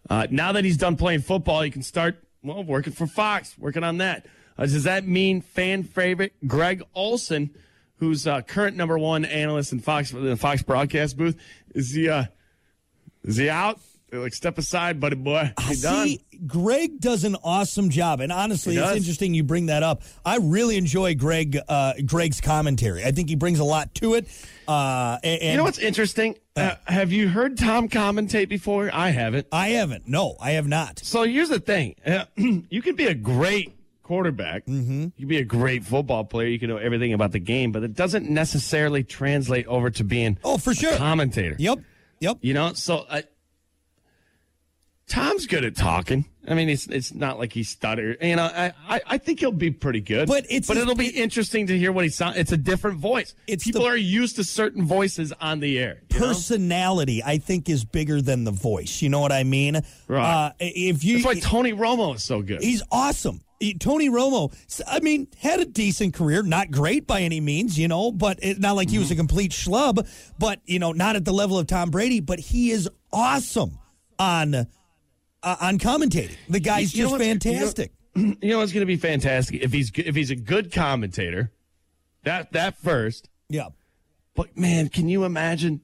Uh, 0.10 0.28
now 0.30 0.52
that 0.52 0.64
he's 0.64 0.78
done 0.78 0.96
playing 0.96 1.22
football, 1.22 1.62
he 1.62 1.72
can 1.72 1.84
start, 1.84 2.24
well, 2.44 2.64
working 2.64 2.94
for 2.94 3.08
Fox, 3.08 3.58
working 3.58 3.84
on 3.84 3.98
that. 3.98 4.26
Uh, 4.58 4.64
does 4.64 4.84
that 4.84 5.08
mean 5.08 5.42
fan 5.42 5.84
favorite 5.84 6.34
Greg 6.46 6.84
Olsen, 6.94 7.52
who's 8.02 8.26
uh, 8.26 8.42
current 8.42 8.76
number 8.76 8.98
one 8.98 9.26
analyst 9.26 9.72
in 9.72 9.80
Fox, 9.80 10.12
in 10.12 10.26
the 10.26 10.36
Fox 10.36 10.64
broadcast 10.64 11.16
booth, 11.16 11.38
is 11.76 11.92
he, 11.92 12.10
uh, 12.10 12.26
is 13.24 13.38
he 13.38 13.48
out? 13.48 13.80
They're 14.10 14.20
like, 14.20 14.34
step 14.34 14.58
aside, 14.58 15.00
buddy 15.00 15.16
boy. 15.16 15.54
He 15.70 15.76
done. 15.76 16.08
See, 16.08 16.22
Greg 16.48 17.00
does 17.00 17.24
an 17.24 17.38
awesome 17.44 17.92
job, 17.92 18.20
and 18.20 18.32
honestly, 18.32 18.76
it's 18.76 18.98
interesting 18.98 19.34
you 19.36 19.44
bring 19.44 19.68
that 19.68 19.84
up. 19.84 20.02
I 20.26 20.38
really 20.38 20.78
enjoy 20.78 21.14
Greg 21.16 21.58
uh, 21.70 21.94
Greg's 22.06 22.42
commentary. 22.42 23.06
I 23.06 23.12
think 23.12 23.30
he 23.30 23.36
brings 23.36 23.60
a 23.60 23.64
lot 23.64 23.94
to 23.96 24.16
it. 24.16 24.28
Uh, 24.68 25.18
and, 25.24 25.42
You 25.44 25.58
know 25.58 25.64
what's 25.64 25.78
interesting? 25.78 26.36
Uh, 26.56 26.76
have 26.86 27.14
you 27.14 27.30
heard 27.30 27.58
Tom 27.58 27.88
commentate 27.88 28.50
before? 28.50 28.90
I 28.92 29.12
haven't. 29.12 29.48
I 29.52 29.70
haven't. 29.70 30.08
No, 30.10 30.36
I 30.42 30.52
have 30.52 30.68
not. 30.68 31.00
So 31.00 31.24
here's 31.24 31.50
the 31.50 31.60
thing: 31.60 31.96
Uh, 32.06 32.26
you 32.36 32.82
can 32.82 32.96
be 32.96 33.06
a 33.06 33.14
great 33.14 33.72
quarterback. 34.12 34.66
Mm-hmm. 34.66 35.04
You 35.04 35.12
could 35.20 35.28
be 35.30 35.38
a 35.38 35.46
great 35.46 35.86
football 35.86 36.26
player. 36.26 36.48
You 36.50 36.60
can 36.60 36.68
know 36.68 36.76
everything 36.76 37.14
about 37.14 37.32
the 37.32 37.40
game, 37.40 37.72
but 37.72 37.82
it 37.84 37.94
doesn't 37.94 38.30
necessarily 38.30 39.06
translate 39.06 39.66
over 39.68 39.90
to 39.92 40.04
being 40.04 40.38
Oh, 40.44 40.58
for 40.58 40.74
sure. 40.74 40.92
a 40.92 40.98
commentator. 40.98 41.56
Yep. 41.58 41.80
Yep. 42.20 42.40
You 42.42 42.54
know, 42.54 42.74
so 42.74 43.06
uh, 43.10 43.22
Tom's 45.08 45.46
good 45.48 45.64
at 45.64 45.78
talking. 45.78 46.26
I 46.48 46.56
mean, 46.56 46.68
it's 46.70 46.88
it's 46.88 47.14
not 47.14 47.40
like 47.40 47.54
he 47.54 47.64
stutter. 47.64 48.18
You 48.22 48.36
know, 48.36 48.44
I, 48.44 48.74
I, 48.90 49.02
I 49.08 49.18
think 49.18 49.40
he'll 49.40 49.52
be 49.54 49.72
pretty 49.72 50.02
good. 50.02 50.28
But 50.28 50.44
it's- 50.46 50.68
but 50.68 50.76
it'll 50.78 50.96
be 50.96 51.08
interesting 51.08 51.68
to 51.68 51.78
hear 51.78 51.92
what 51.94 52.04
he 52.04 52.10
sounds. 52.10 52.36
It's 52.38 52.52
a 52.52 52.58
different 52.58 52.98
voice. 53.00 53.34
It's 53.48 53.64
People 53.64 53.82
the- 53.84 53.88
are 53.88 53.96
used 53.98 54.36
to 54.38 54.44
certain 54.44 54.84
voices 54.86 55.32
on 55.40 55.62
the 55.62 55.80
air. 55.80 56.02
you 56.12 56.20
know? 56.20 56.28
Personality, 56.28 57.22
I 57.24 57.38
think, 57.38 57.70
is 57.70 57.86
bigger 57.86 58.22
than 58.22 58.44
the 58.44 58.52
voice. 58.52 59.02
You 59.02 59.08
know 59.10 59.22
what 59.22 59.32
I 59.32 59.44
mean? 59.46 59.82
Right. 60.10 60.46
Uh, 60.48 60.52
if 60.60 61.04
you, 61.06 61.22
That's 61.22 61.26
why 61.26 61.40
Tony 61.40 61.72
Romo 61.74 62.16
is 62.16 62.24
so 62.24 62.42
good. 62.42 62.62
He's 62.62 62.84
awesome. 62.92 63.42
Tony 63.80 64.10
Romo, 64.10 64.54
I 64.88 65.00
mean, 65.00 65.28
had 65.38 65.60
a 65.60 65.66
decent 65.66 66.14
career, 66.14 66.44
not 66.44 66.72
great 66.72 67.08
by 67.08 67.22
any 67.22 67.40
means, 67.40 67.78
you 67.78 67.88
know, 67.88 68.12
but 68.12 68.40
it, 68.42 68.60
not 68.60 68.76
like 68.76 68.90
he 68.90 68.98
was 68.98 69.10
a 69.10 69.14
Mm-hmm. 69.14 69.20
complete 69.20 69.52
schlub, 69.52 70.08
but, 70.40 70.60
you 70.66 70.80
know, 70.80 70.92
not 70.92 71.16
at 71.16 71.26
the 71.26 71.34
level 71.34 71.60
of 71.60 71.68
Tom 71.68 71.92
Brady, 71.92 72.20
but 72.20 72.40
he 72.40 72.72
is 72.72 72.90
awesome 73.14 73.78
on 74.18 74.56
uh, 74.56 74.66
on 75.44 75.78
commentating. 75.80 76.36
The 76.50 76.60
guy's 76.60 76.96
You 76.96 77.06
know 77.06 77.18
just 77.18 77.24
fantastic. 77.24 77.92
you 78.16 78.38
know 78.42 78.60
what's 78.60 78.72
going 78.74 78.82
to 78.82 78.86
be 78.86 78.98
fantastic 78.98 79.62
if 79.62 79.72
he's 79.72 79.92
if 79.96 80.16
he's 80.16 80.32
a 80.32 80.36
good 80.36 80.72
commentator. 80.72 81.52
That 82.24 82.52
that 82.54 82.78
first, 82.78 83.30
yeah. 83.50 83.70
but 84.36 84.56
man, 84.58 84.90
can 84.90 85.10
you 85.10 85.24
imagine 85.24 85.82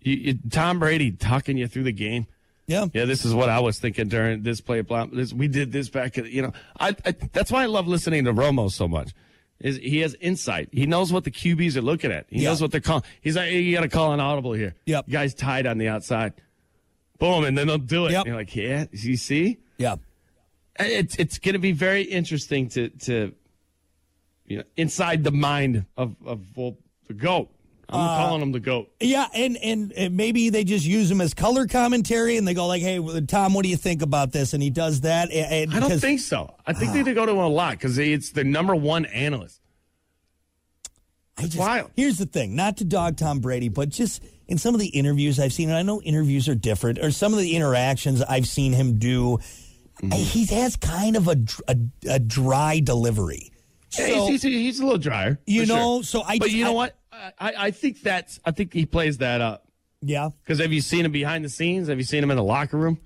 you, 0.00 0.14
you, 0.14 0.38
Tom 0.50 0.78
Brady 0.78 1.12
talking 1.12 1.56
you 1.56 1.66
through 1.66 1.84
the 1.84 1.92
game? 1.92 2.26
Yeah. 2.70 2.86
Yeah, 2.94 3.04
this 3.04 3.24
is 3.24 3.34
what 3.34 3.48
I 3.48 3.58
was 3.58 3.80
thinking 3.80 4.06
during 4.08 4.42
this 4.44 4.60
play. 4.60 4.80
Blah, 4.82 5.06
this, 5.06 5.32
we 5.32 5.48
did 5.48 5.72
this 5.72 5.88
back. 5.88 6.16
at- 6.18 6.30
You 6.30 6.42
know, 6.42 6.52
I, 6.78 6.94
I 7.04 7.10
that's 7.32 7.50
why 7.50 7.64
I 7.64 7.66
love 7.66 7.88
listening 7.88 8.24
to 8.26 8.32
Romo 8.32 8.70
so 8.70 8.86
much. 8.86 9.12
Is 9.58 9.76
he 9.76 9.98
has 10.00 10.14
insight. 10.20 10.68
He 10.72 10.86
knows 10.86 11.12
what 11.12 11.24
the 11.24 11.32
QBs 11.32 11.76
are 11.76 11.82
looking 11.82 12.12
at. 12.12 12.26
He 12.30 12.42
Yeah. 12.42 12.50
knows 12.50 12.62
what 12.62 12.70
they're 12.70 12.80
calling. 12.80 13.02
He's 13.20 13.34
like, 13.36 13.48
hey, 13.50 13.60
you 13.60 13.74
got 13.74 13.82
to 13.82 13.88
call 13.88 14.12
an 14.12 14.20
audible 14.20 14.52
here. 14.52 14.74
Yep. 14.86 15.04
You 15.08 15.12
guys 15.12 15.34
tied 15.34 15.66
on 15.66 15.78
the 15.78 15.88
outside. 15.88 16.32
Boom, 17.18 17.44
and 17.44 17.58
then 17.58 17.66
they'll 17.66 17.76
do 17.76 18.06
it. 18.06 18.12
Yep. 18.12 18.26
You're 18.26 18.36
like, 18.36 18.54
yeah, 18.56 18.86
you 18.92 19.16
see. 19.16 19.58
Yeah. 19.76 19.96
it's 20.78 21.16
it's 21.16 21.38
going 21.38 21.54
to 21.54 21.58
be 21.58 21.72
very 21.72 22.02
interesting 22.02 22.68
to 22.70 22.88
to 22.90 23.34
you 24.46 24.58
know 24.58 24.64
inside 24.76 25.24
the 25.24 25.32
mind 25.32 25.84
of 25.96 26.14
of 26.24 26.40
well, 26.56 26.76
the 27.08 27.14
goat. 27.14 27.50
I'm 27.92 27.98
Uh, 28.00 28.16
calling 28.18 28.42
him 28.42 28.52
the 28.52 28.60
goat. 28.60 28.90
Yeah, 29.00 29.26
and, 29.34 29.56
and 29.56 29.92
and 29.92 30.16
maybe 30.16 30.48
they 30.50 30.64
just 30.64 30.86
use 30.86 31.10
him 31.10 31.20
as 31.20 31.34
color 31.34 31.66
commentary, 31.66 32.36
and 32.36 32.46
they 32.46 32.54
go 32.54 32.66
like, 32.66 32.82
"Hey, 32.82 32.98
Tom, 33.26 33.52
what 33.54 33.62
do 33.64 33.68
you 33.68 33.76
think 33.76 34.02
about 34.02 34.32
this?" 34.32 34.52
And 34.54 34.62
he 34.62 34.70
does 34.70 35.00
that. 35.02 35.30
And, 35.32 35.52
and 35.52 35.70
I 35.72 35.80
don't 35.80 35.88
because- 35.88 36.00
think 36.00 36.20
so. 36.20 36.54
I 36.66 36.72
think 36.72 36.92
they 36.92 37.12
go 37.14 37.26
to 37.26 37.32
him 37.32 37.38
a 37.38 37.48
lot 37.48 37.72
because 37.72 37.98
it's 37.98 38.30
the 38.30 38.44
number 38.44 38.74
one 38.76 39.04
analyst. 39.06 39.60
I 41.36 41.42
just, 41.44 41.56
wild. 41.58 41.90
Here's 41.96 42.18
the 42.18 42.26
thing, 42.26 42.54
not 42.54 42.76
to 42.78 42.84
dog 42.84 43.16
Tom 43.16 43.40
Brady, 43.40 43.68
but 43.70 43.88
just 43.88 44.22
in 44.46 44.58
some 44.58 44.74
of 44.74 44.80
the 44.80 44.88
interviews 44.88 45.40
I've 45.40 45.52
seen, 45.54 45.70
and 45.70 45.78
I 45.78 45.82
know 45.82 46.02
interviews 46.02 46.48
are 46.48 46.54
different, 46.54 46.98
or 46.98 47.10
some 47.10 47.32
of 47.32 47.38
the 47.40 47.56
interactions 47.56 48.20
I've 48.22 48.46
seen 48.48 48.72
him 48.72 48.98
do, 48.98 49.38
Mm-hmm. 50.02 50.12
he 50.12 50.46
has 50.54 50.76
kind 50.76 51.14
of 51.14 51.28
a, 51.28 51.36
a, 51.68 51.76
a 52.08 52.18
dry 52.18 52.80
delivery. 52.80 53.52
Yeah, 53.98 54.06
So- 54.06 54.26
he's, 54.28 54.40
he's, 54.42 54.52
he's 54.54 54.80
a 54.80 54.84
little 54.84 54.98
drier, 54.98 55.38
You 55.46 55.62
for 55.62 55.66
sure. 55.66 55.76
know, 55.76 56.00
so 56.02 56.22
I 56.22 56.38
But 56.38 56.50
you 56.52 56.64
know 56.64 56.70
I- 56.70 56.74
what? 56.74 56.96
I, 57.38 57.54
I 57.66 57.70
think 57.70 58.02
that's. 58.02 58.40
I 58.44 58.50
think 58.50 58.72
he 58.72 58.86
plays 58.86 59.18
that 59.18 59.40
up. 59.40 59.66
yeah. 60.00 60.30
Because 60.42 60.58
have 60.60 60.72
you 60.72 60.80
seen 60.80 61.04
him 61.04 61.12
behind 61.12 61.44
the 61.44 61.48
scenes? 61.48 61.88
Have 61.88 61.98
you 61.98 62.04
seen 62.04 62.22
him 62.22 62.30
in 62.30 62.36
the 62.36 62.42
locker 62.44 62.76
room? 62.76 62.98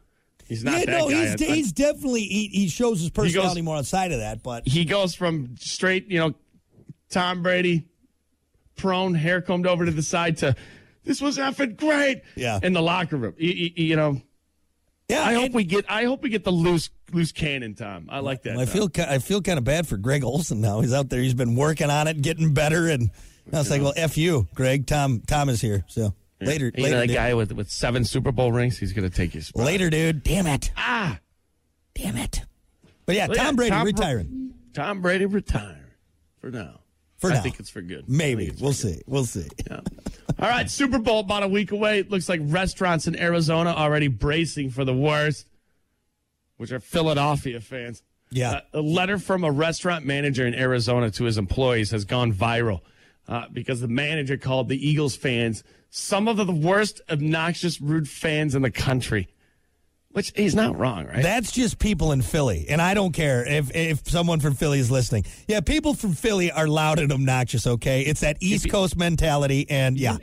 He's 0.46 0.62
not 0.62 0.78
yeah, 0.80 0.84
that 0.86 0.98
no, 0.98 1.08
he's, 1.08 1.40
I- 1.42 1.54
he's 1.54 1.72
definitely, 1.72 2.20
he, 2.22 2.48
he 2.48 2.68
shows 2.68 3.00
his 3.00 3.08
goes- 3.10 3.24
personality 3.32 3.62
more 3.62 3.76
outside 3.76 4.12
of 4.12 4.18
that, 4.18 4.42
but 4.42 4.68
he 4.68 4.84
goes 4.84 5.14
from 5.14 5.56
straight, 5.58 6.08
you 6.10 6.18
know, 6.18 6.34
Tom 7.08 7.42
Brady, 7.42 7.86
prone, 8.76 9.14
hair 9.14 9.40
combed 9.40 9.66
over 9.66 9.84
to 9.86 9.90
the 9.90 10.02
side 10.02 10.36
to 10.38 10.54
this 11.04 11.20
was 11.20 11.38
effing 11.38 11.76
great. 11.76 12.22
Yeah. 12.36 12.60
In 12.62 12.72
the 12.72 12.82
locker 12.82 13.16
room, 13.16 13.34
you, 13.38 13.50
you- 13.52 13.84
you 13.86 13.96
know, 13.96 14.20
yeah, 15.08 15.22
I 15.22 15.34
hope 15.34 15.44
and- 15.46 15.54
we 15.54 15.64
get. 15.64 15.84
I 15.90 16.04
hope 16.04 16.22
we 16.22 16.30
get 16.30 16.44
the 16.44 16.50
loose 16.52 16.88
loose 17.12 17.30
cannon, 17.32 17.74
Tom. 17.74 18.08
I 18.10 18.20
like 18.20 18.42
that. 18.44 18.56
I 18.56 18.64
feel 18.64 18.90
I 18.98 19.18
feel 19.18 19.42
kind 19.42 19.58
of 19.58 19.64
bad 19.64 19.86
for 19.86 19.96
Greg 19.98 20.24
Olsen 20.24 20.60
now. 20.62 20.80
He's 20.80 20.94
out 20.94 21.10
there. 21.10 21.20
He's 21.20 21.34
been 21.34 21.56
working 21.56 21.90
on 21.90 22.08
it, 22.08 22.22
getting 22.22 22.54
better, 22.54 22.88
and 22.88 23.10
I 23.52 23.58
was 23.58 23.70
like, 23.70 23.82
"Well, 23.82 23.92
f 23.96 24.16
you, 24.16 24.48
Greg. 24.54 24.86
Tom 24.86 25.20
Tom 25.26 25.48
is 25.48 25.60
here." 25.60 25.84
So 25.88 26.14
Later, 26.40 26.66
You 26.76 26.82
later, 26.84 26.94
know 26.96 27.00
that 27.00 27.06
dude. 27.08 27.16
guy 27.16 27.34
with 27.34 27.52
with 27.52 27.70
seven 27.70 28.04
Super 28.04 28.32
Bowl 28.32 28.52
rings? 28.52 28.78
He's 28.78 28.92
going 28.92 29.08
to 29.08 29.14
take 29.14 29.40
spot. 29.42 29.64
Later, 29.64 29.88
dude. 29.90 30.22
Damn 30.22 30.46
it. 30.46 30.70
Ah, 30.76 31.18
Damn 31.94 32.16
it. 32.16 32.42
But 33.06 33.14
yeah, 33.16 33.28
Well, 33.28 33.36
yeah, 33.36 33.42
Tom 33.44 33.56
Brady 33.56 33.70
Tom 33.70 33.86
retiring. 33.86 34.54
Tom 34.72 35.00
Brady 35.00 35.26
retiring 35.26 35.76
for 36.40 36.50
now. 36.50 36.80
For 37.18 37.28
now. 37.28 37.34
I 37.34 37.36
now. 37.36 37.42
think 37.42 37.60
it's 37.60 37.70
for 37.70 37.80
good. 37.82 38.08
Maybe. 38.08 38.46
We'll 38.60 38.72
for 38.72 38.88
good. 38.88 38.96
see. 38.96 39.02
We'll 39.06 39.24
see. 39.24 39.48
Yeah. 39.70 39.80
All 40.38 40.48
right, 40.48 40.68
Super 40.68 40.98
Bowl 40.98 41.20
about 41.20 41.44
a 41.44 41.48
week 41.48 41.70
away. 41.70 42.00
It 42.00 42.10
looks 42.10 42.28
like 42.28 42.40
restaurants 42.42 43.06
in 43.06 43.16
Arizona 43.16 43.70
already 43.70 44.08
bracing 44.08 44.70
for 44.70 44.84
the 44.84 44.92
worst, 44.94 45.46
which 46.56 46.72
are 46.72 46.80
Philadelphia 46.80 47.60
fans. 47.60 48.02
Yeah. 48.30 48.50
Uh, 48.50 48.60
a 48.74 48.80
letter 48.80 49.18
from 49.18 49.44
a 49.44 49.50
restaurant 49.52 50.04
manager 50.04 50.46
in 50.46 50.54
Arizona 50.54 51.10
to 51.12 51.24
his 51.24 51.38
employees 51.38 51.92
has 51.92 52.04
gone 52.04 52.32
viral 52.32 52.80
uh, 53.28 53.46
because 53.52 53.80
the 53.80 53.88
manager 53.88 54.36
called 54.36 54.68
the 54.68 54.88
Eagles 54.88 55.16
fans 55.16 55.62
some 55.90 56.26
of 56.26 56.36
the 56.36 56.52
worst, 56.52 57.00
obnoxious, 57.08 57.80
rude 57.80 58.08
fans 58.08 58.54
in 58.54 58.62
the 58.62 58.70
country. 58.70 59.28
Which 60.10 60.32
he's 60.36 60.54
not 60.54 60.76
wrong, 60.78 61.06
right? 61.06 61.22
That's 61.22 61.50
just 61.50 61.80
people 61.80 62.12
in 62.12 62.22
Philly, 62.22 62.66
and 62.68 62.80
I 62.80 62.94
don't 62.94 63.12
care 63.12 63.44
if 63.44 63.74
if 63.74 64.08
someone 64.08 64.38
from 64.38 64.54
Philly 64.54 64.78
is 64.78 64.88
listening. 64.88 65.24
Yeah, 65.48 65.60
people 65.60 65.94
from 65.94 66.12
Philly 66.12 66.52
are 66.52 66.68
loud 66.68 67.00
and 67.00 67.10
obnoxious. 67.12 67.66
Okay, 67.66 68.02
it's 68.02 68.20
that 68.20 68.36
East 68.40 68.70
Coast 68.70 68.96
mentality, 68.96 69.66
and 69.68 69.98
yeah, 69.98 70.18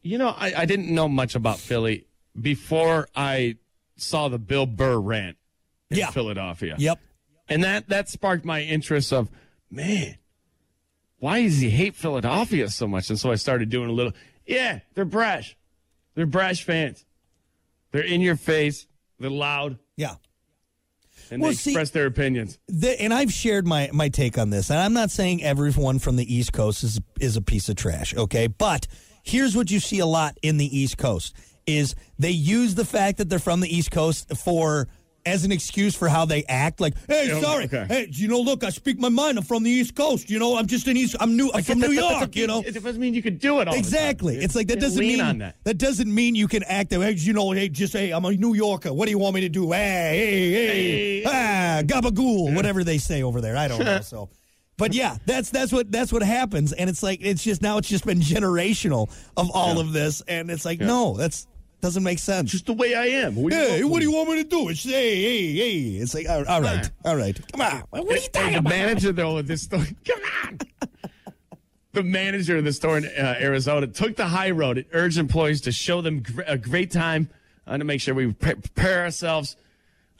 You 0.00 0.16
know, 0.16 0.28
I, 0.28 0.54
I 0.62 0.64
didn't 0.64 0.94
know 0.94 1.08
much 1.08 1.34
about 1.34 1.58
Philly 1.58 2.06
before 2.40 3.06
I 3.14 3.56
saw 3.96 4.28
the 4.28 4.38
Bill 4.38 4.64
Burr 4.64 4.98
rant 4.98 5.36
in 5.90 5.98
Yeah. 5.98 6.10
Philadelphia. 6.10 6.76
yep, 6.78 6.98
And 7.46 7.62
that 7.64 7.90
that 7.90 8.08
sparked 8.08 8.46
my 8.46 8.62
interest 8.62 9.12
of, 9.12 9.28
man, 9.70 10.16
why 11.24 11.42
does 11.42 11.58
he 11.58 11.70
hate 11.70 11.94
Philadelphia 11.94 12.68
so 12.68 12.86
much? 12.86 13.08
And 13.08 13.18
so 13.18 13.32
I 13.32 13.36
started 13.36 13.70
doing 13.70 13.88
a 13.88 13.92
little, 13.94 14.12
yeah, 14.44 14.80
they're 14.92 15.06
brash. 15.06 15.56
They're 16.14 16.26
brash 16.26 16.64
fans. 16.64 17.02
They're 17.92 18.02
in 18.04 18.20
your 18.20 18.36
face. 18.36 18.86
They're 19.18 19.30
loud. 19.30 19.78
yeah. 19.96 20.16
And 21.30 21.40
Well, 21.40 21.52
they 21.52 21.56
see- 21.56 21.70
express 21.70 21.88
their 21.90 22.04
opinions. 22.04 22.58
The, 22.68 23.00
and 23.00 23.14
I've 23.14 23.32
shared 23.32 23.66
my 23.66 23.88
my 23.94 24.10
take 24.10 24.36
on 24.36 24.50
this, 24.50 24.68
and 24.68 24.78
I'm 24.78 24.92
not 24.92 25.10
saying 25.10 25.42
everyone 25.42 25.98
from 25.98 26.16
the 26.16 26.34
East 26.34 26.52
Coast 26.52 26.84
is 26.84 27.00
is 27.18 27.38
a 27.38 27.40
piece 27.42 27.70
of 27.70 27.76
trash. 27.76 28.14
Okay, 28.14 28.46
but 28.46 28.86
here's 29.22 29.56
what 29.56 29.70
you 29.70 29.80
see 29.80 30.00
a 30.00 30.06
lot 30.06 30.36
in 30.42 30.58
the 30.58 30.78
East 30.78 30.98
Coast 30.98 31.34
is 31.66 31.94
they 32.18 32.30
use 32.30 32.74
the 32.74 32.84
fact 32.84 33.16
that 33.16 33.30
they're 33.30 33.38
from 33.38 33.60
the 33.60 33.74
East 33.74 33.90
Coast 33.90 34.36
for 34.36 34.86
as 35.26 35.44
an 35.44 35.52
excuse 35.52 35.94
for 35.94 36.08
how 36.08 36.24
they 36.24 36.44
act. 36.44 36.80
Like, 36.80 36.94
hey, 37.08 37.28
Yeah, 37.28 37.40
sorry, 37.40 37.64
okay. 37.64 37.86
hey, 37.88 38.08
you 38.10 38.28
know, 38.28 38.40
look, 38.40 38.62
I 38.64 38.70
speak 38.70 38.98
my 38.98 39.08
mind. 39.08 39.38
I'm 39.38 39.44
from 39.44 39.62
the 39.62 39.70
East 39.70 39.94
Coast. 39.94 40.28
You 40.30 40.38
know, 40.38 40.56
I'm 40.56 40.66
just 40.66 40.86
an 40.86 40.96
East. 40.96 41.16
I'm 41.20 41.36
new. 41.36 41.50
I'm 41.54 41.62
from 41.62 41.78
New 41.80 41.94
That- 41.94 42.10
York. 42.20 42.36
You 42.36 42.46
know, 42.46 42.60
it 42.60 42.72
doesn't 42.74 42.98
mean 43.00 43.14
you 43.14 43.22
could 43.22 43.38
do 43.38 43.60
it 43.60 43.68
all 43.68 43.74
the 43.74 43.78
time. 43.78 43.78
Exactly. 43.78 44.36
It's 44.36 44.54
like 44.54 44.68
that 44.68 44.80
doesn't 44.80 45.00
mean 45.00 45.20
on 45.20 45.38
that. 45.38 45.78
doesn't 45.78 46.12
mean 46.14 46.34
you 46.34 46.48
can 46.48 46.62
act 46.64 46.90
that 46.90 47.00
way. 47.00 47.12
You 47.12 47.32
know, 47.32 47.50
hey, 47.52 47.68
just 47.68 47.92
hey, 47.92 48.10
I'm 48.12 48.24
a 48.24 48.32
New 48.32 48.54
Yorker. 48.54 48.92
What 48.92 49.06
do 49.06 49.10
you 49.12 49.18
want 49.18 49.34
me 49.34 49.40
to 49.42 49.48
do? 49.48 49.72
Hey, 49.72 50.16
hey, 50.16 50.52
hey, 50.52 51.22
Hey. 51.22 51.24
ah, 51.26 51.82
gabagool, 51.84 52.54
whatever 52.54 52.84
they 52.84 52.98
say 52.98 53.22
over 53.22 53.40
there. 53.40 53.56
I 53.56 53.68
don't 53.68 53.78
know. 53.84 54.00
So, 54.02 54.28
but 54.76 54.92
yeah, 54.92 55.16
that's 55.24 55.50
that's 55.50 55.72
what 55.72 55.90
that's 55.92 56.12
what 56.12 56.22
happens, 56.22 56.72
and 56.72 56.90
it's 56.90 57.02
like 57.02 57.20
it's 57.22 57.42
just 57.44 57.62
now 57.62 57.78
it's 57.78 57.88
just 57.88 58.04
been 58.04 58.18
generational 58.20 59.08
of 59.36 59.50
all 59.54 59.78
of 59.78 59.92
this, 59.92 60.20
and 60.26 60.50
it's 60.50 60.64
like 60.64 60.80
no, 60.80 61.14
that's 61.16 61.46
doesn't 61.84 62.02
make 62.02 62.18
sense. 62.18 62.50
Just 62.50 62.66
the 62.66 62.72
way 62.72 62.94
I 62.94 63.04
am. 63.06 63.34
What 63.36 63.52
do 63.52 63.56
you 63.58 63.62
Hey, 63.62 63.80
want 63.82 63.92
what 63.92 63.98
do 64.00 64.04
you 64.06 64.12
want 64.12 64.28
me 64.30 64.42
to 64.42 64.48
do? 64.48 64.68
It's 64.70 64.82
hey, 64.84 65.22
hey, 65.22 65.52
hey. 65.52 65.78
It's 65.98 66.14
like 66.14 66.28
all 66.28 66.44
all 66.48 66.62
right, 66.62 66.90
all 67.04 67.14
right. 67.16 67.38
Come 67.52 67.60
on. 67.60 67.82
What 67.90 68.10
are 68.10 68.20
you 68.20 68.28
talking 68.32 68.52
the 68.54 68.58
about? 68.60 68.70
manager 68.70 69.12
though 69.12 69.36
of 69.38 69.46
this 69.46 69.62
store, 69.62 69.84
come 70.06 70.20
on. 70.44 70.58
the 71.92 72.02
manager 72.02 72.56
of 72.56 72.64
the 72.64 72.72
store 72.72 72.98
in 72.98 73.04
uh, 73.04 73.36
Arizona 73.38 73.86
took 73.86 74.16
the 74.16 74.26
high 74.26 74.50
road 74.50 74.78
and 74.78 74.86
urged 74.92 75.18
employees 75.18 75.60
to 75.62 75.72
show 75.72 76.00
them 76.00 76.20
gr- 76.22 76.42
a 76.46 76.58
great 76.58 76.90
time 76.90 77.28
uh, 77.66 77.76
to 77.78 77.84
make 77.84 78.00
sure 78.00 78.14
we 78.14 78.32
pre- 78.32 78.54
prepare 78.54 79.02
ourselves 79.04 79.56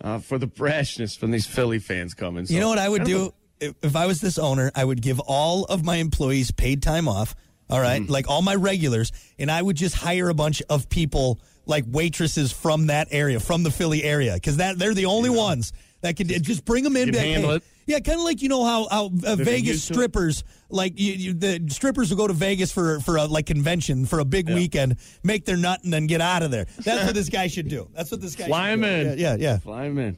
uh, 0.02 0.18
for 0.18 0.38
the 0.38 0.46
brashness 0.46 1.16
from 1.18 1.30
these 1.30 1.46
Philly 1.46 1.78
fans 1.78 2.14
coming. 2.14 2.46
So, 2.46 2.54
You 2.54 2.60
know 2.60 2.68
what 2.68 2.78
I 2.78 2.88
would 2.88 3.02
of 3.02 3.06
do 3.08 3.34
if, 3.60 3.74
if 3.82 3.96
I 3.96 4.06
was 4.06 4.20
this 4.20 4.38
owner? 4.38 4.70
I 4.74 4.84
would 4.84 5.00
give 5.02 5.18
all 5.20 5.64
of 5.64 5.82
my 5.84 5.96
employees 5.96 6.50
paid 6.50 6.82
time 6.82 7.08
off. 7.08 7.34
All 7.70 7.80
right, 7.80 8.02
Mm. 8.02 8.10
like 8.10 8.28
all 8.28 8.42
my 8.42 8.54
regulars, 8.54 9.10
and 9.38 9.50
I 9.50 9.62
would 9.62 9.76
just 9.76 9.94
hire 9.94 10.28
a 10.28 10.34
bunch 10.34 10.60
of 10.68 10.90
people, 10.90 11.40
like 11.66 11.84
waitresses 11.86 12.52
from 12.52 12.86
that 12.88 13.08
area, 13.10 13.40
from 13.40 13.62
the 13.62 13.70
Philly 13.70 14.02
area, 14.02 14.34
because 14.34 14.58
that 14.58 14.78
they're 14.78 14.94
the 14.94 15.06
only 15.06 15.30
ones 15.30 15.72
that 16.02 16.16
can 16.16 16.28
just 16.28 16.64
bring 16.64 16.84
them 16.84 16.96
in. 16.96 17.06
Can 17.06 17.12
be 17.12 17.18
like, 17.18 17.26
handle 17.26 17.50
hey- 17.50 17.56
it. 17.56 17.62
Yeah, 17.86 17.98
kind 18.00 18.18
of 18.18 18.24
like 18.24 18.40
you 18.40 18.48
know 18.48 18.64
how 18.64 18.88
how 18.88 19.06
uh, 19.26 19.36
Vegas 19.36 19.76
it. 19.76 19.92
strippers, 19.92 20.42
like 20.70 20.98
you, 20.98 21.12
you, 21.12 21.34
the 21.34 21.66
strippers 21.68 22.08
will 22.08 22.16
go 22.16 22.26
to 22.26 22.32
Vegas 22.32 22.72
for 22.72 22.98
for 23.00 23.16
a 23.18 23.26
like 23.26 23.44
convention 23.44 24.06
for 24.06 24.20
a 24.20 24.24
big 24.24 24.48
weekend, 24.48 24.96
make 25.22 25.44
their 25.44 25.58
nut, 25.58 25.84
and 25.84 25.92
then 25.92 26.06
get 26.06 26.22
out 26.22 26.42
of 26.42 26.50
there. 26.50 26.64
That's 26.82 27.04
what 27.04 27.14
this 27.14 27.28
guy 27.28 27.46
should 27.48 27.68
do. 27.68 27.90
That's 27.92 28.10
what 28.10 28.22
this 28.22 28.36
guy 28.36 28.46
Fly 28.46 28.70
should 28.70 28.72
him 28.72 28.80
do. 28.80 28.86
in. 28.86 29.18
Yeah, 29.18 29.34
yeah, 29.34 29.36
yeah. 29.38 29.58
Fly 29.58 29.84
'em 29.84 29.98
in. 29.98 30.16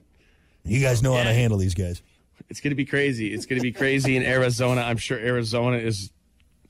You 0.65 0.81
guys 0.81 1.03
know 1.03 1.17
how 1.17 1.25
to 1.25 1.33
handle 1.35 1.59
these 1.59 1.75
guys. 1.75 2.03
It's 2.49 2.61
going 2.61 2.71
to 2.71 2.77
be 2.77 2.85
crazy. 2.85 3.35
It's 3.35 3.47
going 3.47 3.59
to 3.59 3.63
be 3.65 3.73
crazy 3.73 4.17
in 4.17 4.23
Arizona. 4.23 4.83
I'm 4.83 4.99
sure 4.99 5.19
Arizona 5.19 5.79
is. 5.79 6.11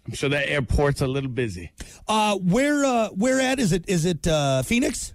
I'm 0.07 0.13
sure 0.15 0.29
that 0.29 0.49
airport's 0.49 1.01
a 1.01 1.07
little 1.07 1.31
busy. 1.31 1.73
Uh, 2.07 2.37
where 2.37 2.85
uh, 2.85 3.09
where 3.09 3.41
at 3.41 3.59
is 3.59 3.73
it? 3.73 3.85
Is 3.89 4.05
it 4.05 4.27
uh, 4.27 4.63
Phoenix? 4.63 5.15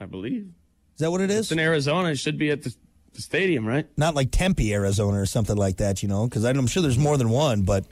I 0.00 0.06
believe 0.06 0.48
Is 0.94 1.00
that 1.00 1.10
what 1.10 1.20
it 1.20 1.30
is? 1.30 1.38
it's 1.40 1.52
in 1.52 1.58
Arizona. 1.58 2.10
It 2.10 2.18
should 2.18 2.38
be 2.38 2.50
at 2.50 2.62
the, 2.62 2.74
the 3.12 3.20
stadium, 3.22 3.66
right? 3.66 3.86
Not 3.98 4.14
like 4.14 4.30
Tempe, 4.30 4.72
Arizona, 4.72 5.20
or 5.20 5.26
something 5.26 5.56
like 5.56 5.78
that. 5.78 6.02
You 6.02 6.08
know, 6.08 6.26
because 6.26 6.44
I'm 6.44 6.66
sure 6.68 6.82
there's 6.82 6.98
more 6.98 7.16
than 7.18 7.30
one. 7.30 7.62
But 7.62 7.84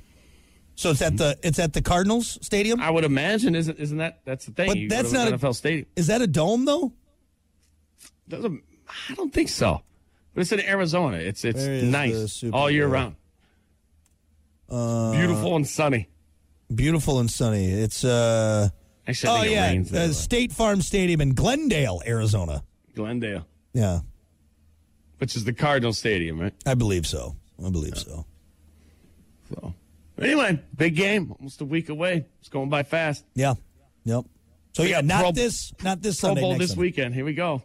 so 0.77 0.91
it's 0.91 1.03
at 1.03 1.17
the 1.17 1.37
it's 1.43 1.59
at 1.59 1.73
the 1.73 1.83
Cardinals 1.83 2.39
Stadium. 2.41 2.81
I 2.81 2.91
would 2.91 3.05
imagine. 3.05 3.55
Isn't 3.57 3.79
isn't 3.79 3.99
that 3.99 4.21
that's 4.25 4.47
the 4.47 4.53
thing? 4.53 4.69
But 4.69 4.77
You 4.79 4.89
that's 4.89 5.11
to 5.11 5.19
an 5.21 5.31
not 5.31 5.33
a- 5.35 5.39
NFL 5.39 5.55
stadium. 5.57 5.87
Is 5.97 6.07
that 6.07 6.23
a 6.23 6.27
dome 6.27 6.65
though? 6.65 6.93
Doesn't 8.29 8.63
I 9.11 9.15
don't 9.15 9.33
think 9.33 9.49
so. 9.49 9.83
But 10.35 10.43
it's 10.43 10.53
in 10.53 10.61
Arizona. 10.61 11.17
It's 11.17 11.45
it's 11.45 11.59
Where 11.65 11.73
is 11.75 11.83
the 11.83 11.91
nice 11.91 12.45
all 12.53 12.71
year 12.71 12.89
Bowl? 12.89 13.13
Round. 14.71 15.17
Beautiful 15.17 15.57
and 15.57 15.67
sunny. 15.67 16.09
Beautiful 16.75 17.19
and 17.19 17.31
sunny. 17.31 17.67
It's 17.71 18.05
uh 18.05 18.69
Actually, 19.07 19.31
I 19.31 19.39
oh 19.41 19.43
yeah, 19.45 19.67
rains 19.69 19.93
uh, 19.93 20.13
State 20.13 20.53
Farm 20.53 20.83
Stadium 20.83 21.21
in 21.23 21.35
Glendale, 21.35 22.03
Arizona. 22.07 22.63
Glendale, 22.95 23.47
Yeah, 23.73 24.01
which 25.19 25.35
is 25.37 25.45
the 25.45 25.53
Cardinal 25.55 25.93
Stadium, 25.95 26.39
right? 26.41 26.53
I 26.67 26.75
believe 26.75 27.07
so. 27.07 27.37
I 27.65 27.71
believe 27.71 27.97
so. 27.97 28.27
So 29.49 29.73
anyway, 30.21 30.61
big 30.77 30.95
game, 30.97 31.33
almost 31.39 31.61
a 31.61 31.65
week 31.65 31.89
away. 31.89 32.27
It's 32.41 32.49
going 32.51 32.69
by 32.69 32.83
fast. 32.83 33.25
Yeah. 33.35 33.55
Yep. 34.05 34.25
So 34.73 34.83
We 34.83 34.91
yeah, 34.91 35.01
not 35.01 35.21
Pro- 35.23 35.33
this, 35.33 35.73
not 35.83 36.03
this 36.03 36.21
Pro 36.21 36.29
Sunday. 36.29 36.41
Bowl 36.43 36.51
next 36.53 36.61
this 36.61 36.71
Sunday. 36.71 36.81
weekend. 36.83 37.15
Here 37.15 37.25
we 37.25 37.33
go. 37.35 37.63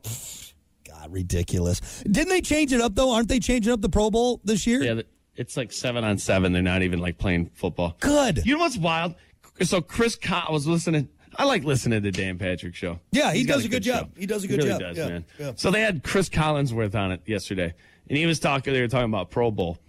God, 0.87 1.11
ridiculous. 1.11 1.81
Didn't 2.03 2.29
they 2.29 2.41
change 2.41 2.71
it 2.71 2.79
up 2.79 2.95
though? 2.95 3.11
Aren't 3.13 3.27
they 3.27 3.39
changing 3.39 3.73
up 3.73 3.81
the 3.81 3.89
Pro 3.89 4.09
Bowl 4.09 4.39
this 4.45 4.65
year? 4.65 4.81
Yeah, 4.81 5.01
it's 5.35 5.57
like 5.57 5.71
seven 5.71 6.03
on 6.03 6.17
seven. 6.17 6.53
They're 6.53 6.61
not 6.61 6.81
even 6.83 6.99
like 6.99 7.17
playing 7.17 7.51
football. 7.55 7.95
Good. 7.99 8.45
You 8.45 8.53
know 8.55 8.59
what's 8.59 8.77
wild? 8.77 9.15
So 9.61 9.81
Cris, 9.81 10.17
I 10.29 10.51
was 10.51 10.67
listening. 10.67 11.09
I 11.35 11.45
like 11.45 11.63
listening 11.63 12.03
to 12.03 12.11
Dan 12.11 12.37
Patrick 12.37 12.75
show. 12.75 12.99
Yeah, 13.11 13.31
he 13.33 13.39
He's 13.39 13.47
does 13.47 13.65
a 13.65 13.69
good 13.69 13.81
job. 13.83 14.11
show. 14.13 14.19
He 14.19 14.25
does 14.27 14.43
a 14.43 14.47
good 14.47 14.57
really 14.59 14.69
job. 14.69 14.79
Does, 14.79 14.97
Yeah, 14.97 15.07
man. 15.07 15.25
yeah. 15.39 15.51
So 15.55 15.71
they 15.71 15.81
had 15.81 16.03
Cris 16.03 16.29
Collinsworth 16.29 16.93
on 16.95 17.11
it 17.11 17.21
yesterday, 17.25 17.73
and 18.07 18.17
he 18.17 18.25
was 18.27 18.39
talking. 18.39 18.71
They 18.73 18.81
were 18.81 18.87
talking 18.87 19.09
about 19.09 19.31
Pro 19.31 19.49
Bowl, 19.49 19.79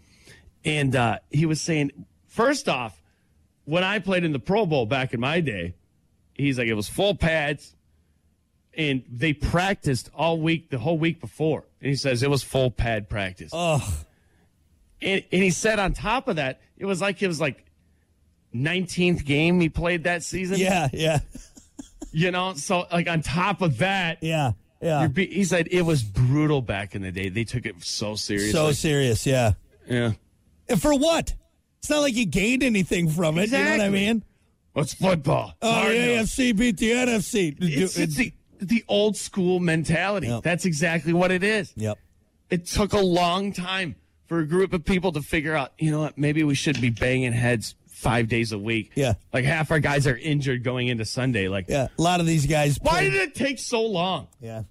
and 0.65 0.97
uh, 0.97 1.19
he 1.31 1.45
was 1.45 1.61
saying, 1.61 1.91
first 2.29 2.67
off, 2.69 3.03
when 3.67 3.85
I 3.85 3.99
played 3.99 4.25
in 4.25 4.33
the 4.33 4.39
Pro 4.39 4.65
Bowl 4.65 4.87
back 4.87 5.13
in 5.13 5.21
my 5.21 5.41
day, 5.41 5.75
he's 6.33 6.59
like 6.59 6.69
it 6.69 6.75
was 6.75 6.89
full 6.89 7.15
pads, 7.15 7.75
and 8.75 9.03
they 9.11 9.35
practiced 9.35 10.09
all 10.15 10.41
week, 10.41 10.71
the 10.71 10.79
whole 10.79 10.99
week 10.99 11.21
before, 11.21 11.65
and 11.81 11.91
he 11.91 11.95
says 11.97 12.23
it 12.23 12.31
was 12.31 12.43
full 12.43 12.71
pad 12.71 13.09
practice. 13.11 13.51
Oh, 13.53 13.87
And, 15.03 15.23
and 15.33 15.43
he 15.43 15.51
said 15.51 15.79
on 15.79 15.93
top 15.93 16.29
of 16.29 16.37
that, 16.37 16.61
it 16.77 16.87
was 16.87 17.01
like 17.01 17.23
it 17.23 17.29
was 17.29 17.41
like 17.41 17.65
19th 18.55 19.25
game 19.25 19.61
he 19.61 19.69
played 19.69 20.05
that 20.05 20.23
season. 20.23 20.59
yeah, 20.59 20.89
yeah, 20.93 21.19
You 22.13 22.31
know, 22.31 22.55
so 22.55 22.87
like 22.93 23.09
on 23.09 23.23
top 23.23 23.61
of 23.63 23.79
that, 23.79 24.19
yeah, 24.23 24.53
yeah. 24.81 25.09
be- 25.09 25.27
he 25.27 25.45
said 25.45 25.69
it 25.71 25.83
was 25.83 26.03
brutal 26.03 26.63
back 26.63 26.95
in 26.95 27.03
the 27.03 27.11
day. 27.11 27.29
They 27.29 27.45
took 27.45 27.67
it 27.67 27.83
so 27.83 28.15
seriously. 28.15 28.53
So 28.53 28.73
serious, 28.73 29.27
yeah. 29.27 29.55
yeah. 29.89 30.13
And 30.69 30.81
for 30.81 30.95
what? 30.95 31.35
It's 31.79 31.91
not 31.91 32.01
like 32.01 32.15
you 32.15 32.25
gained 32.25 32.63
anything 32.63 33.11
from 33.11 33.37
it. 33.39 33.51
You 33.51 33.59
know 33.59 33.71
what 33.73 33.81
I 33.81 33.89
mean? 33.91 34.25
What's 34.73 34.95
football? 34.95 35.55
Oh, 35.61 35.89
the. 35.89 35.95
AFC 35.95 36.57
beat 36.57 36.79
the 36.79 36.91
NFC. 36.93 37.57
It's, 37.61 37.99
it's 37.99 38.15
the, 38.17 38.33
the 38.59 38.85
old 38.89 39.17
school 39.17 39.61
mentality. 39.61 40.29
Yep. 40.29 40.43
That's 40.43 40.65
exactly 40.65 41.13
what 41.13 41.31
it 41.31 41.45
is. 41.45 41.73
yep. 41.77 41.99
It 42.51 42.67
took 42.67 42.93
a 42.93 43.01
long 43.01 43.53
time 43.53 43.97
for 44.27 44.39
a 44.41 44.47
group 44.47 44.73
of 44.73 44.85
people 44.85 45.13
to 45.13 45.23
figure 45.23 45.55
out, 45.55 45.73
you 45.79 45.91
know 45.91 46.01
what, 46.01 46.17
maybe 46.19 46.43
we 46.45 46.55
should 46.55 46.81
be 46.81 46.91
banging 46.91 47.33
heads 47.33 47.75
five 47.89 48.29
days 48.29 48.53
a 48.53 48.59
week. 48.59 48.91
Yeah. 48.95 49.15
Like 49.33 49.45
half 49.45 49.71
our 49.71 49.79
guys 49.81 50.07
are 50.07 50.17
injured 50.17 50.63
going 50.65 50.89
into 50.89 51.05
Sunday. 51.05 51.49
Like, 51.49 51.67
Yeah, 51.69 51.89
a 51.99 52.03
lot 52.03 52.21
of 52.21 52.27
these 52.27 52.47
guys. 52.47 52.79
why 52.83 53.03
did 53.03 53.15
it 53.15 53.35
take 53.35 53.59
so 53.59 53.83
long? 53.83 54.29
Yeah, 54.41 54.63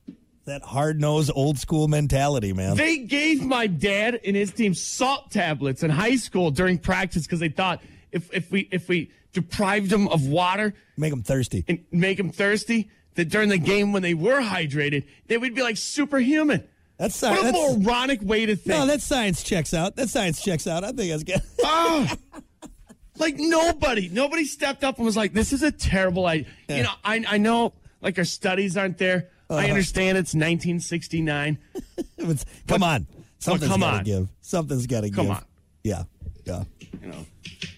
that 0.46 0.62
hard 0.62 1.00
nosed 1.00 1.32
old 1.34 1.58
school 1.58 1.88
mentality, 1.88 2.52
man. 2.54 2.76
They 2.78 2.98
gave 3.00 3.44
my 3.44 3.68
dad 3.68 4.20
and 4.26 4.36
his 4.36 4.52
team 4.52 4.74
salt 4.74 5.32
tablets 5.32 5.84
in 5.84 5.90
high 5.90 6.18
school 6.18 6.52
during 6.52 6.78
practice 6.78 7.24
because 7.24 7.40
they 7.40 7.50
thought 7.50 7.82
if 8.12 8.32
if 8.34 8.52
we 8.52 8.68
if 8.72 8.88
we 8.90 9.12
deprived 9.34 9.90
them 9.90 10.08
of 10.10 10.28
water 10.28 10.74
Make 10.98 11.10
them 11.12 11.24
thirsty. 11.24 11.64
and 11.68 11.84
make 11.92 12.18
them 12.18 12.30
thirsty, 12.30 12.92
that 13.16 13.30
during 13.30 13.50
the 13.50 13.58
game 13.58 13.94
when 13.94 14.04
they 14.04 14.14
were 14.14 14.42
hydrated, 14.42 15.06
they 15.28 15.38
would 15.38 15.56
be 15.56 15.64
like 15.64 15.78
superhuman. 15.78 16.68
That's 16.98 17.22
What 17.22 17.40
a 17.40 17.44
that's, 17.52 17.78
moronic 17.78 18.22
way 18.22 18.46
to 18.46 18.56
think. 18.56 18.78
no, 18.80 18.86
that 18.86 19.02
science 19.02 19.44
checks 19.44 19.74
out. 19.74 19.96
That 19.96 20.10
science 20.10 20.42
checks 20.42 20.68
out. 20.68 20.84
I 20.84 20.92
think 20.92 21.12
that's 21.12 21.24
good. 21.24 21.42
Ah! 21.66 22.16
like 23.18 23.36
nobody, 23.38 24.10
nobody 24.10 24.46
stepped 24.46 24.84
up 24.84 24.98
and 24.98 25.06
was 25.06 25.16
like, 25.18 25.34
"This 25.34 25.54
is 25.54 25.64
a 25.64 25.72
terrible 25.72 26.26
idea." 26.26 26.48
You 26.70 26.84
know, 26.84 26.92
I 27.04 27.24
I 27.28 27.38
know 27.38 27.74
like 28.02 28.18
our 28.18 28.24
studies 28.26 28.76
aren't 28.78 28.98
there. 28.98 29.30
Uh-huh. 29.50 29.60
I 29.60 29.70
understand 29.70 30.18
it's 30.18 30.34
1969. 30.34 31.58
It's- 32.18 32.46
come 32.68 32.84
on, 32.84 33.06
something's 33.40 33.72
come 33.72 33.82
got 33.82 33.98
to 34.00 34.04
give. 34.04 34.30
Something's 34.42 34.88
got 34.88 35.02
to 35.02 35.08
give. 35.10 35.16
Come 35.18 35.32
on. 35.32 35.44
Yeah, 35.84 36.04
yeah. 36.46 36.64
You 37.02 37.10
know, 37.10 37.26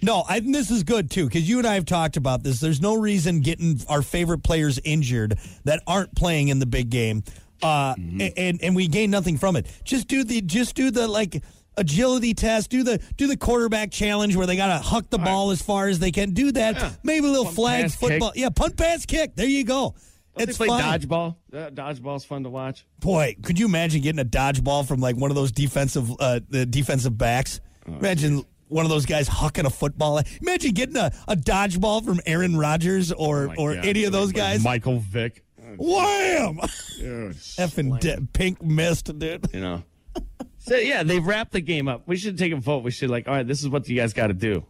No, 0.03 0.23
I, 0.29 0.39
this 0.39 0.69
is 0.69 0.83
good 0.83 1.09
too 1.09 1.25
because 1.25 1.47
you 1.49 1.57
and 1.57 1.65
I 1.67 1.73
have 1.75 1.85
talked 1.85 2.15
about 2.17 2.43
this. 2.43 2.59
There's 2.59 2.81
no 2.81 2.95
reason 2.95 3.39
getting 3.41 3.79
our 3.89 4.01
favorite 4.03 4.43
players 4.43 4.79
injured 4.83 5.39
that 5.63 5.81
aren't 5.87 6.13
playing 6.15 6.49
in 6.49 6.59
the 6.59 6.65
big 6.67 6.89
game, 6.91 7.23
uh, 7.63 7.95
a- 8.19 8.33
and 8.37 8.61
and 8.61 8.75
we 8.75 8.87
gain 8.87 9.11
nothing 9.11 9.37
from 9.37 9.55
it. 9.55 9.67
Just 9.83 10.07
do 10.07 10.23
the 10.23 10.41
just 10.41 10.75
do 10.75 10.91
the 10.91 11.07
like 11.07 11.43
agility 11.77 12.33
test. 12.33 12.69
Do 12.69 12.83
the 12.83 12.99
do 13.17 13.27
the 13.27 13.37
quarterback 13.37 13.91
challenge 13.91 14.35
where 14.35 14.47
they 14.47 14.55
got 14.55 14.67
to 14.67 14.77
huck 14.83 15.09
the 15.09 15.17
ball 15.17 15.51
as 15.51 15.61
far 15.61 15.87
as 15.87 15.99
they 15.99 16.11
can. 16.11 16.31
Do 16.31 16.51
that. 16.53 16.75
Yeah. 16.75 16.91
Maybe 17.03 17.25
a 17.27 17.29
little 17.29 17.45
Punt, 17.45 17.55
flag 17.55 17.81
pass, 17.83 17.95
football. 17.95 18.31
kick. 18.31 18.41
Yeah, 18.41 18.49
punt, 18.49 18.77
pass, 18.77 19.05
kick. 19.05 19.35
There 19.35 19.45
you 19.47 19.63
go. 19.63 19.95
Don't 20.37 20.49
it's 20.49 20.57
they 20.57 20.65
play 20.67 20.79
fine. 20.79 20.99
dodgeball. 20.99 21.35
Uh, 21.53 21.69
dodgeball's 21.69 22.25
fun 22.25 22.43
to 22.43 22.49
watch. 22.49 22.85
Boy, 22.99 23.37
could 23.41 23.57
you 23.57 23.65
imagine 23.67 24.01
getting 24.01 24.19
a 24.19 24.25
dodgeball 24.25 24.85
from 24.85 24.99
like 24.99 25.15
one 25.15 25.31
of 25.31 25.35
those 25.35 25.51
defensive 25.53 26.11
uh, 26.19 26.41
the 26.49 26.65
defensive 26.65 27.17
backs? 27.17 27.61
Oh, 27.87 27.93
imagine 27.93 28.43
one 28.67 28.83
of 28.83 28.89
those 28.89 29.05
guys 29.05 29.29
hucking 29.29 29.63
a 29.65 29.69
football. 29.69 30.19
Imagine 30.41 30.71
getting 30.73 30.97
a, 30.97 31.11
a 31.27 31.35
dodgeball 31.37 32.03
from 32.03 32.19
Aaron 32.25 32.57
Rodgers 32.57 33.13
or 33.13 33.49
Oh 33.51 33.61
or 33.63 33.75
God. 33.75 33.85
any 33.85 34.03
of 34.03 34.11
those 34.11 34.27
Like 34.29 34.35
guys. 34.35 34.63
Michael 34.63 34.99
Vick. 34.99 35.44
Wham! 35.77 36.59
Dude, 36.99 37.35
Effing 37.35 37.99
de- 37.99 38.21
pink 38.33 38.61
mist, 38.63 39.17
dude. 39.17 39.47
you 39.53 39.59
know. 39.61 39.83
So 40.57 40.75
yeah, 40.77 41.03
they've 41.03 41.23
wrapped 41.23 41.51
the 41.51 41.61
game 41.61 41.87
up. 41.87 42.07
We 42.07 42.17
should 42.17 42.39
take 42.39 42.51
a 42.51 42.55
vote. 42.55 42.83
We 42.83 42.89
should 42.89 43.11
like, 43.11 43.27
all 43.27 43.35
right, 43.35 43.45
this 43.47 43.61
is 43.61 43.69
what 43.69 43.87
you 43.87 43.95
guys 43.95 44.13
got 44.13 44.27
to 44.27 44.33
do. 44.33 44.65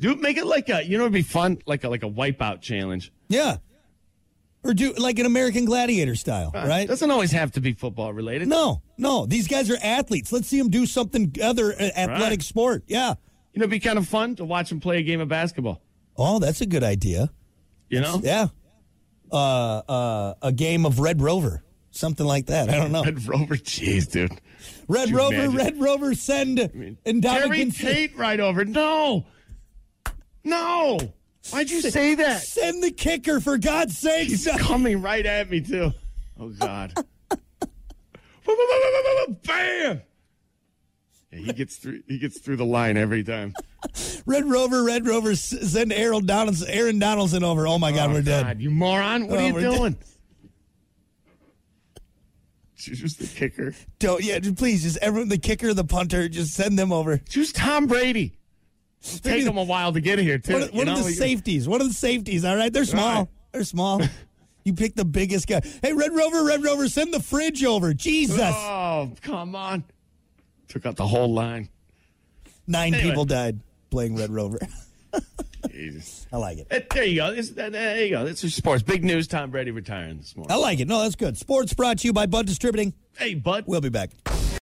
Do 0.00 0.16
make 0.16 0.36
it 0.36 0.46
like 0.46 0.68
a, 0.68 0.84
you 0.84 0.98
know, 0.98 1.04
it'd 1.04 1.12
be 1.12 1.22
fun, 1.22 1.58
like 1.64 1.84
a 1.84 1.88
like 1.88 2.02
a 2.02 2.08
wipeout 2.10 2.60
challenge. 2.60 3.12
Yeah. 3.28 3.58
Or 4.64 4.74
do 4.74 4.92
like 4.94 5.20
an 5.20 5.26
American 5.26 5.64
Gladiator 5.66 6.16
style, 6.16 6.50
right? 6.52 6.88
Doesn't 6.88 7.08
always 7.10 7.30
have 7.30 7.52
to 7.52 7.60
be 7.60 7.74
football 7.74 8.12
related. 8.12 8.48
No, 8.48 8.82
no. 8.98 9.26
These 9.26 9.46
guys 9.46 9.70
are 9.70 9.76
athletes. 9.80 10.32
Let's 10.32 10.48
see 10.48 10.58
them 10.58 10.70
do 10.70 10.86
something 10.86 11.32
other 11.40 11.72
uh, 11.72 11.90
athletic 11.96 12.38
Right. 12.38 12.42
sport. 12.42 12.82
Yeah. 12.88 13.10
You 13.52 13.60
know, 13.60 13.64
it'd 13.64 13.70
be 13.70 13.78
kind 13.78 13.98
of 13.98 14.08
fun 14.08 14.34
to 14.36 14.44
watch 14.44 14.70
them 14.70 14.80
play 14.80 14.98
a 14.98 15.02
game 15.02 15.20
of 15.20 15.28
basketball. 15.28 15.82
Oh, 16.16 16.40
that's 16.40 16.60
a 16.62 16.66
good 16.66 16.82
idea. 16.82 17.30
You 17.90 18.00
know, 18.00 18.20
Yeah. 18.24 18.48
Uh, 19.34 19.82
uh, 19.88 20.34
a 20.42 20.52
game 20.52 20.86
of 20.86 21.00
Red 21.00 21.20
Rover, 21.20 21.64
something 21.90 22.24
like 22.24 22.46
that. 22.46 22.70
I 22.70 22.76
don't 22.76 22.92
know. 22.92 23.02
Red 23.04 23.26
Rover, 23.26 23.56
jeez, 23.56 24.10
dude. 24.10 24.30
Red 24.86 25.10
Rover, 25.10 25.34
imagine? 25.34 25.56
Red 25.56 25.80
Rover, 25.80 26.14
send 26.14 26.58
and 26.60 26.96
Terry 27.04 27.42
Dominican 27.42 27.70
Tate 27.72 28.16
right 28.16 28.38
over. 28.38 28.64
No, 28.64 29.26
no. 30.44 30.98
Why'd 31.50 31.70
you 31.70 31.82
say 31.82 32.14
that? 32.14 32.42
send 32.42 32.82
the 32.82 32.90
kicker 32.90 33.40
for 33.40 33.58
God's 33.58 33.98
sake. 33.98 34.28
He's 34.28 34.46
coming 34.58 35.02
right 35.02 35.26
at 35.26 35.50
me 35.50 35.60
too. 35.60 35.92
Oh 36.38 36.48
God. 36.50 36.94
Bam. 39.44 40.02
Yeah, 41.30 41.38
he 41.38 41.52
gets 41.52 41.76
through. 41.76 42.02
He 42.06 42.18
gets 42.18 42.40
through 42.40 42.56
the 42.56 42.64
line 42.64 42.96
every 42.96 43.24
time. 43.24 43.54
Red 44.26 44.44
Rover, 44.46 44.82
Red 44.84 45.06
Rover, 45.06 45.34
send 45.36 45.92
Aaron 45.92 46.26
Donaldson, 46.26 46.68
Aaron 46.70 46.98
Donaldson 46.98 47.44
over. 47.44 47.66
Oh 47.66 47.78
my 47.78 47.92
God, 47.92 48.10
oh, 48.10 48.14
we're 48.14 48.22
dead. 48.22 48.60
You 48.60 48.70
moron! 48.70 49.26
What 49.28 49.38
Oh, 49.38 49.42
are 49.42 49.46
you 49.48 49.52
dead. 49.60 49.76
doing? 49.76 49.96
Choose 52.76 53.16
the 53.16 53.26
kicker. 53.26 53.74
Don't 53.98 54.22
yeah, 54.22 54.38
please, 54.56 54.82
just 54.82 54.98
everyone, 54.98 55.28
the 55.28 55.38
kicker, 55.38 55.72
the 55.72 55.84
punter, 55.84 56.28
just 56.28 56.52
send 56.54 56.78
them 56.78 56.92
over. 56.92 57.18
Choose 57.18 57.52
Tom 57.52 57.86
Brady. 57.86 58.34
It'll 59.02 59.18
take 59.22 59.44
them 59.44 59.56
a 59.56 59.62
while 59.64 59.92
to 59.92 60.00
get 60.00 60.18
here 60.18 60.38
too. 60.38 60.52
What, 60.54 60.62
are- 60.62 60.72
what 60.76 60.88
are 60.88 60.96
the 60.98 61.04
safeties? 61.12 61.66
What 61.68 61.80
are 61.80 61.86
the 61.88 61.94
safeties? 61.94 62.44
All 62.44 62.56
right, 62.56 62.72
they're 62.72 62.84
small. 62.84 63.18
Right. 63.20 63.28
They're 63.52 63.64
small. 63.64 64.02
you 64.64 64.74
pick 64.74 64.96
the 64.96 65.04
biggest 65.04 65.46
guy. 65.46 65.60
Hey, 65.82 65.92
Red 65.92 66.12
Rover, 66.12 66.44
Red 66.44 66.62
Rover, 66.64 66.88
send 66.88 67.14
the 67.14 67.20
fridge 67.20 67.64
over. 67.64 67.94
Jesus, 67.94 68.38
Oh, 68.40 69.12
come 69.22 69.54
on! 69.54 69.84
Took 70.68 70.84
out 70.84 70.96
the 70.96 71.06
whole 71.06 71.32
line. 71.32 71.68
nine 72.66 72.92
anyway. 72.92 73.08
people 73.10 73.24
died 73.24 73.60
playing 73.94 74.16
Red 74.16 74.30
Rover. 74.30 74.58
Jesus. 75.70 76.26
I 76.32 76.38
like 76.38 76.58
it. 76.58 76.90
There 76.90 77.04
you 77.04 77.14
go. 77.14 77.26
Uh, 77.26 77.70
there 77.70 78.04
you 78.04 78.10
go. 78.10 78.24
This 78.24 78.42
is 78.42 78.52
sports. 78.52 78.82
Big 78.82 79.04
news. 79.04 79.28
Tom 79.28 79.52
Brady 79.52 79.70
retiring 79.70 80.18
this 80.18 80.36
morning. 80.36 80.50
I 80.50 80.56
like 80.56 80.80
it. 80.80 80.88
No, 80.88 81.00
that's 81.00 81.14
good. 81.14 81.38
Sports 81.38 81.74
brought 81.74 81.98
to 82.00 82.08
you 82.08 82.12
by 82.12 82.26
Bud 82.26 82.46
Distributing. 82.46 82.92
Hey, 83.16 83.34
bud. 83.34 83.64
We'll 83.68 83.80
be 83.80 83.90
back. 83.90 84.10